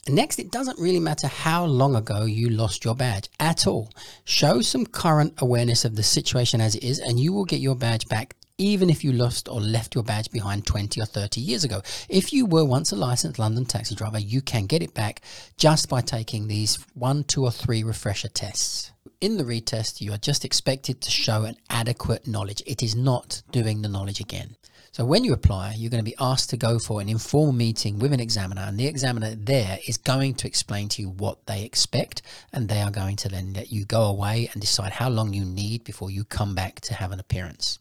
Next, 0.10 0.40
it 0.40 0.52
doesn't 0.52 0.80
really 0.80 1.00
matter 1.00 1.28
how 1.28 1.66
long 1.66 1.96
ago 1.96 2.24
you 2.24 2.50
lost 2.50 2.86
your 2.86 2.96
badge 2.96 3.30
at 3.40 3.68
all. 3.68 3.92
Show 4.24 4.62
some 4.62 4.86
current 4.86 5.34
awareness 5.40 5.84
of 5.84 5.96
the 5.96 6.04
situation 6.04 6.62
as 6.62 6.76
it 6.76 6.84
is, 6.84 7.00
and 7.00 7.20
you 7.20 7.34
will 7.34 7.46
get 7.46 7.60
your 7.60 7.76
badge 7.76 8.08
back 8.08 8.36
even 8.58 8.90
if 8.90 9.04
you 9.04 9.12
lost 9.12 9.48
or 9.48 9.62
left 9.62 9.94
your 9.94 10.04
badge 10.04 10.32
behind 10.32 10.66
20 10.66 11.00
or 11.00 11.06
30 11.06 11.42
years 11.42 11.64
ago. 11.64 11.82
If 12.10 12.34
you 12.34 12.46
were 12.46 12.66
once 12.66 12.92
a 12.92 12.96
licensed 12.96 13.38
London 13.38 13.66
taxi 13.66 13.96
driver, 13.96 14.20
you 14.20 14.42
can 14.42 14.66
get 14.66 14.82
it 14.82 14.94
back 14.94 15.22
just 15.58 15.90
by 15.90 16.02
taking 16.02 16.48
these 16.48 16.80
one, 16.94 17.24
two, 17.24 17.44
or 17.44 17.52
three 17.52 17.84
refresher 17.84 18.30
tests. 18.30 18.92
In 19.22 19.38
the 19.38 19.44
retest, 19.44 20.02
you 20.02 20.12
are 20.14 20.18
just 20.18 20.46
expected 20.46 21.02
to 21.02 21.12
show 21.12 21.44
an 21.44 21.58
adequate 21.70 22.28
knowledge. 22.28 22.62
It 22.66 22.82
is 22.82 22.96
not 22.96 23.42
doing 23.52 23.82
the 23.82 23.90
knowledge 23.90 24.20
again. 24.20 24.56
So 24.92 25.06
when 25.06 25.24
you 25.24 25.34
apply, 25.34 25.76
you're 25.78 25.92
going 25.92 26.04
to 26.04 26.10
be 26.10 26.16
asked 26.20 26.50
to 26.52 26.58
go 26.58 26.80
for 26.80 27.02
an 27.02 27.10
informal 27.10 27.54
meeting 27.54 28.00
with 28.00 28.14
an 28.14 28.20
examiner, 28.20 28.62
and 28.62 28.80
the 28.80 28.88
examiner 28.88 29.36
there 29.36 29.80
is 29.88 29.98
going 29.98 30.36
to 30.36 30.48
explain 30.48 30.90
to 30.90 31.02
you 31.02 31.10
what 31.10 31.46
they 31.46 31.64
expect, 31.64 32.22
and 32.52 32.68
they 32.68 32.82
are 32.82 32.92
going 32.92 33.16
to 33.18 33.30
then 33.30 33.54
let 33.54 33.72
you 33.72 33.86
go 33.86 34.04
away 34.04 34.50
and 34.52 34.62
decide 34.62 34.94
how 34.94 35.10
long 35.10 35.34
you 35.34 35.46
need 35.46 35.84
before 35.84 36.10
you 36.10 36.24
come 36.24 36.56
back 36.56 36.82
to 36.82 36.94
have 36.94 37.12
an 37.12 37.20
appearance. 37.20 37.80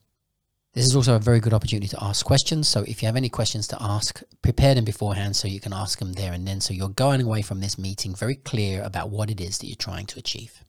This 0.74 0.84
is 0.84 0.94
also 0.94 1.16
a 1.16 1.18
very 1.18 1.40
good 1.40 1.54
opportunity 1.54 1.88
to 1.88 2.04
ask 2.04 2.26
questions. 2.26 2.68
So 2.68 2.82
if 2.82 3.00
you 3.00 3.06
have 3.06 3.16
any 3.16 3.30
questions 3.30 3.66
to 3.68 3.78
ask, 3.80 4.22
prepare 4.42 4.74
them 4.74 4.84
beforehand 4.84 5.34
so 5.34 5.48
you 5.48 5.58
can 5.58 5.72
ask 5.72 5.98
them 5.98 6.12
there 6.12 6.34
and 6.34 6.46
then. 6.46 6.60
So 6.60 6.74
you're 6.74 6.90
going 6.90 7.22
away 7.22 7.40
from 7.40 7.60
this 7.60 7.78
meeting 7.78 8.14
very 8.14 8.34
clear 8.34 8.82
about 8.82 9.08
what 9.08 9.30
it 9.30 9.40
is 9.40 9.56
that 9.56 9.68
you're 9.68 9.76
trying 9.76 10.04
to 10.04 10.18
achieve. 10.18 10.65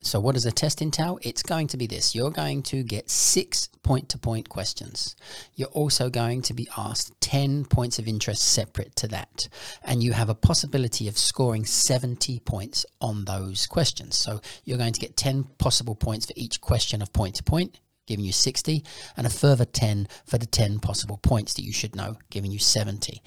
So, 0.00 0.20
what 0.20 0.36
is 0.36 0.46
a 0.46 0.52
test 0.52 0.80
entail? 0.80 1.18
It's 1.22 1.42
going 1.42 1.66
to 1.68 1.76
be 1.76 1.88
this 1.88 2.14
you're 2.14 2.30
going 2.30 2.62
to 2.64 2.84
get 2.84 3.10
six 3.10 3.68
point 3.82 4.08
to 4.10 4.18
point 4.18 4.48
questions. 4.48 5.16
You're 5.56 5.68
also 5.68 6.08
going 6.08 6.42
to 6.42 6.54
be 6.54 6.68
asked 6.76 7.20
10 7.20 7.64
points 7.64 7.98
of 7.98 8.06
interest 8.06 8.42
separate 8.42 8.94
to 8.96 9.08
that. 9.08 9.48
And 9.82 10.02
you 10.02 10.12
have 10.12 10.28
a 10.28 10.36
possibility 10.36 11.08
of 11.08 11.18
scoring 11.18 11.64
70 11.64 12.38
points 12.40 12.86
on 13.00 13.24
those 13.24 13.66
questions. 13.66 14.16
So, 14.16 14.40
you're 14.64 14.78
going 14.78 14.92
to 14.92 15.00
get 15.00 15.16
10 15.16 15.44
possible 15.58 15.96
points 15.96 16.26
for 16.26 16.32
each 16.36 16.60
question 16.60 17.02
of 17.02 17.12
point 17.12 17.34
to 17.36 17.42
point, 17.42 17.80
giving 18.06 18.24
you 18.24 18.32
60, 18.32 18.84
and 19.16 19.26
a 19.26 19.30
further 19.30 19.64
10 19.64 20.06
for 20.26 20.38
the 20.38 20.46
10 20.46 20.78
possible 20.78 21.18
points 21.18 21.54
that 21.54 21.64
you 21.64 21.72
should 21.72 21.96
know, 21.96 22.16
giving 22.30 22.52
you 22.52 22.60
70. 22.60 23.20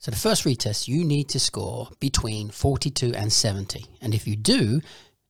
So 0.00 0.10
the 0.10 0.18
first 0.18 0.44
retest, 0.44 0.88
you 0.88 1.04
need 1.04 1.30
to 1.30 1.40
score 1.40 1.88
between 1.98 2.50
42 2.50 3.14
and 3.14 3.32
70. 3.32 3.86
And 4.02 4.12
if 4.12 4.26
you 4.26 4.36
do, 4.36 4.82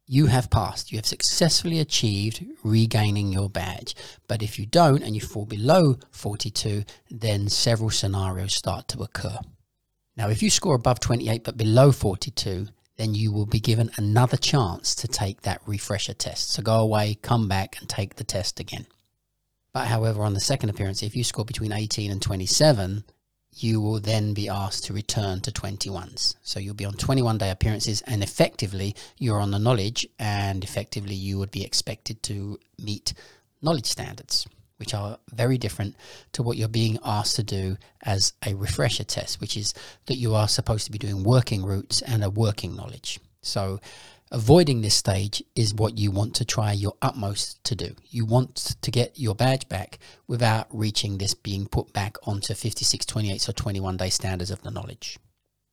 you 0.07 0.27
have 0.27 0.51
passed. 0.51 0.93
You 0.93 0.99
have 0.99 1.07
successfully 1.07 1.81
achieved 1.81 2.45
regaining 2.62 3.33
your 3.33 3.49
badge. 3.49 3.95
But 4.29 4.43
if 4.43 4.59
you 4.59 4.67
don't 4.67 5.03
and 5.03 5.14
you 5.14 5.21
fall 5.21 5.47
below 5.47 5.99
42, 6.11 6.85
then 7.11 7.49
several 7.49 7.90
scenarios 7.90 8.55
start 8.55 8.88
to 8.88 9.03
occur. 9.03 9.38
Now, 10.17 10.29
if 10.29 10.43
you 10.43 10.51
score 10.51 10.77
above 10.77 11.01
28 11.01 11.43
but 11.43 11.57
below 11.57 11.90
42, 11.90 12.69
then 12.97 13.14
you 13.14 13.33
will 13.33 13.47
be 13.47 13.61
given 13.61 13.90
another 13.97 14.37
chance 14.37 14.95
to 14.95 15.09
take 15.09 15.43
that 15.43 15.61
refresher 15.67 16.14
test. 16.14 16.51
So 16.51 16.62
go 16.62 16.81
away, 16.81 17.17
come 17.23 17.49
back, 17.49 17.77
and 17.81 17.88
take 17.88 18.17
the 18.17 18.25
test 18.25 18.61
again. 18.61 18.87
But 19.73 19.88
however, 19.88 20.23
on 20.23 20.35
the 20.35 20.40
second 20.40 20.71
appearance, 20.71 21.03
if 21.03 21.17
you 21.17 21.25
score 21.25 21.45
between 21.45 21.73
18 21.73 22.12
and 22.12 22.23
27, 22.23 23.05
you 23.57 23.81
will 23.81 24.01
then 24.01 24.35
be 24.35 24.49
asked 24.49 24.85
to 24.85 24.93
return 24.93 25.40
to 25.40 25.53
21s. 25.53 26.35
So 26.43 26.59
you'll 26.59 26.75
be 26.75 26.85
on 26.85 26.95
21 26.95 27.38
day 27.38 27.51
appearances, 27.51 28.03
and 28.03 28.23
effectively, 28.23 28.95
you're 29.19 29.40
on 29.40 29.51
the 29.51 29.59
knowledge, 29.59 30.07
and 30.19 30.64
effectively, 30.64 31.14
you 31.14 31.38
would 31.38 31.51
be 31.51 31.64
expected 31.64 32.23
to 32.25 32.59
meet 32.79 33.14
knowledge 33.62 33.87
standards, 33.87 34.47
which 34.79 34.95
are 34.95 35.19
very 35.33 35.59
different 35.59 35.95
to 36.33 36.43
what 36.43 36.57
you're 36.57 36.69
being 36.69 36.99
asked 37.05 37.37
to 37.37 37.43
do 37.43 37.77
as 38.03 38.33
a 38.45 38.55
refresher 38.55 39.05
test, 39.05 39.40
which 39.40 39.57
is 39.57 39.73
that 40.07 40.17
you 40.17 40.35
are 40.35 40.49
supposed 40.49 40.85
to 40.87 40.93
be 40.93 40.99
doing 40.99 41.23
working 41.23 41.64
routes 41.64 42.03
and 42.03 42.25
a 42.25 42.31
working 42.31 42.75
knowledge. 42.75 43.21
So 43.43 43.81
Avoiding 44.35 44.81
this 44.81 44.97
stage 44.97 45.44
is 45.55 45.77
what 45.77 45.97
you 45.97 46.11
want 46.11 46.35
to 46.35 46.44
try 46.44 46.73
your 46.73 46.94
utmost 47.01 47.62
to 47.62 47.77
do. 47.77 47.94
You 48.09 48.25
want 48.25 48.75
to 48.83 48.90
get 48.90 49.16
your 49.16 49.37
badge 49.37 49.68
back 49.68 50.01
without 50.27 50.66
reaching 50.73 51.18
this 51.18 51.35
being 51.35 51.68
put 51.68 51.92
back 51.92 52.16
onto 52.27 52.53
56, 52.53 53.07
28, 53.07 53.49
or 53.49 53.53
21 53.53 53.97
day 53.97 54.11
standards 54.11 54.51
of 54.51 54.61
the 54.62 54.73
knowledge. 54.73 55.20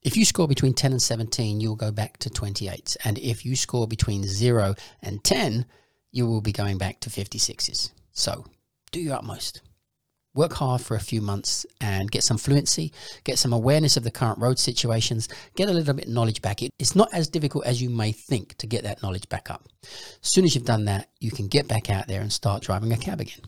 If 0.04 0.16
you 0.16 0.26
score 0.26 0.48
between 0.48 0.76
10 0.76 0.92
and 0.92 1.02
17, 1.02 1.60
you'll 1.60 1.76
go 1.76 1.92
back 1.92 2.20
to 2.20 2.30
28. 2.30 2.98
And 3.04 3.18
if 3.18 3.44
you 3.48 3.56
score 3.56 3.88
between 3.88 4.26
0 4.26 4.76
and 5.02 5.24
10, 5.24 5.66
you 6.12 6.28
will 6.28 6.42
be 6.42 6.52
going 6.52 6.78
back 6.78 7.00
to 7.00 7.10
56s. 7.10 7.90
So 8.12 8.46
do 8.92 9.00
your 9.00 9.16
utmost 9.16 9.64
work 10.34 10.54
hard 10.54 10.82
for 10.82 10.96
a 10.96 11.00
few 11.00 11.22
months 11.22 11.66
and 11.82 12.10
get 12.10 12.24
some 12.24 12.38
fluency, 12.38 12.94
get 13.24 13.38
some 13.38 13.54
awareness 13.54 13.98
of 13.98 14.04
the 14.04 14.12
current 14.12 14.40
road 14.40 14.58
situations, 14.58 15.28
get 15.56 15.70
a 15.70 15.74
little 15.74 15.94
bit 15.94 16.06
of 16.06 16.12
knowledge 16.12 16.42
back. 16.42 16.62
It's 16.80 16.96
not 16.96 17.14
as 17.14 17.28
difficult 17.28 17.66
as 17.66 17.82
you 17.82 17.90
may 17.90 18.12
think 18.12 18.56
to 18.58 18.68
get 18.68 18.84
that 18.84 19.02
knowledge 19.04 19.28
back 19.30 19.50
up. 19.50 19.68
As 19.84 20.32
soon 20.32 20.46
as 20.46 20.56
you've 20.56 20.66
done 20.66 20.86
that, 20.86 21.10
you 21.20 21.32
can 21.32 21.48
get 21.48 21.68
back 21.68 21.90
out 21.90 22.08
there 22.08 22.22
and 22.22 22.32
start 22.32 22.64
driving 22.64 22.94
a 22.94 22.98
cab 22.98 23.20
again. 23.20 23.42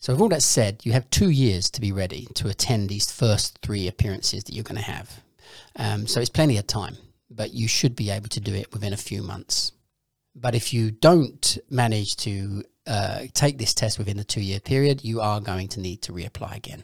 So, 0.00 0.12
with 0.12 0.22
all 0.22 0.28
that 0.28 0.44
said, 0.44 0.80
you 0.84 0.92
have 0.92 1.10
two 1.10 1.30
years 1.30 1.70
to 1.70 1.80
be 1.80 1.90
ready 1.90 2.28
to 2.34 2.48
attend 2.48 2.88
these 2.88 3.10
first 3.10 3.58
three 3.62 3.88
appearances 3.88 4.44
that 4.44 4.54
you're 4.54 4.62
going 4.62 4.76
to 4.76 4.82
have. 4.82 5.22
Um, 5.74 6.06
so, 6.06 6.20
it's 6.20 6.30
plenty 6.30 6.56
of 6.56 6.68
time, 6.68 6.96
but 7.28 7.52
you 7.52 7.66
should 7.66 7.96
be 7.96 8.10
able 8.10 8.28
to 8.28 8.40
do 8.40 8.54
it 8.54 8.72
within 8.72 8.92
a 8.92 8.96
few 8.96 9.22
months. 9.22 9.72
But 10.36 10.54
if 10.54 10.72
you 10.72 10.92
don't 10.92 11.58
manage 11.68 12.14
to 12.18 12.62
uh, 12.88 13.20
take 13.34 13.58
this 13.58 13.74
test 13.74 13.98
within 13.98 14.16
the 14.16 14.24
two 14.24 14.40
year 14.40 14.60
period, 14.60 15.04
you 15.04 15.20
are 15.20 15.40
going 15.40 15.68
to 15.68 15.80
need 15.80 16.02
to 16.02 16.12
reapply 16.12 16.56
again. 16.56 16.82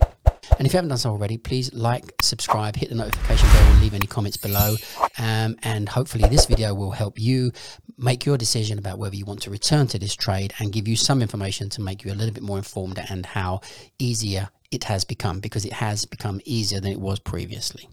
And 0.59 0.67
if 0.67 0.73
you 0.73 0.77
haven't 0.77 0.90
done 0.90 0.99
so 0.99 1.11
already, 1.11 1.38
please 1.38 1.73
like, 1.73 2.05
subscribe, 2.21 2.77
hit 2.77 2.90
the 2.90 2.95
notification 2.95 3.49
bell, 3.49 3.73
and 3.73 3.81
leave 3.81 3.95
any 3.95 4.07
comments 4.07 4.37
below. 4.37 4.77
Um, 5.19 5.57
and 5.62 5.88
hopefully, 5.88 6.29
this 6.29 6.47
video 6.47 6.75
will 6.75 6.90
help 6.90 7.19
you 7.19 7.51
make 7.97 8.27
your 8.27 8.37
decision 8.37 8.79
about 8.79 8.99
whether 8.99 9.17
you 9.17 9.25
want 9.25 9.40
to 9.43 9.51
return 9.51 9.87
to 9.88 9.99
this 9.99 10.14
trade 10.14 10.53
and 10.59 10.73
give 10.73 10.87
you 10.87 10.97
some 10.97 11.23
information 11.23 11.71
to 11.71 11.81
make 11.81 12.05
you 12.05 12.12
a 12.12 12.14
little 12.14 12.35
bit 12.35 12.43
more 12.43 12.59
informed 12.59 13.01
and 13.09 13.25
how 13.27 13.62
easier 13.99 14.49
it 14.71 14.85
has 14.85 15.05
become 15.05 15.40
because 15.40 15.64
it 15.64 15.73
has 15.73 16.05
become 16.05 16.40
easier 16.45 16.81
than 16.81 16.93
it 16.93 17.01
was 17.01 17.19
previously. 17.19 17.88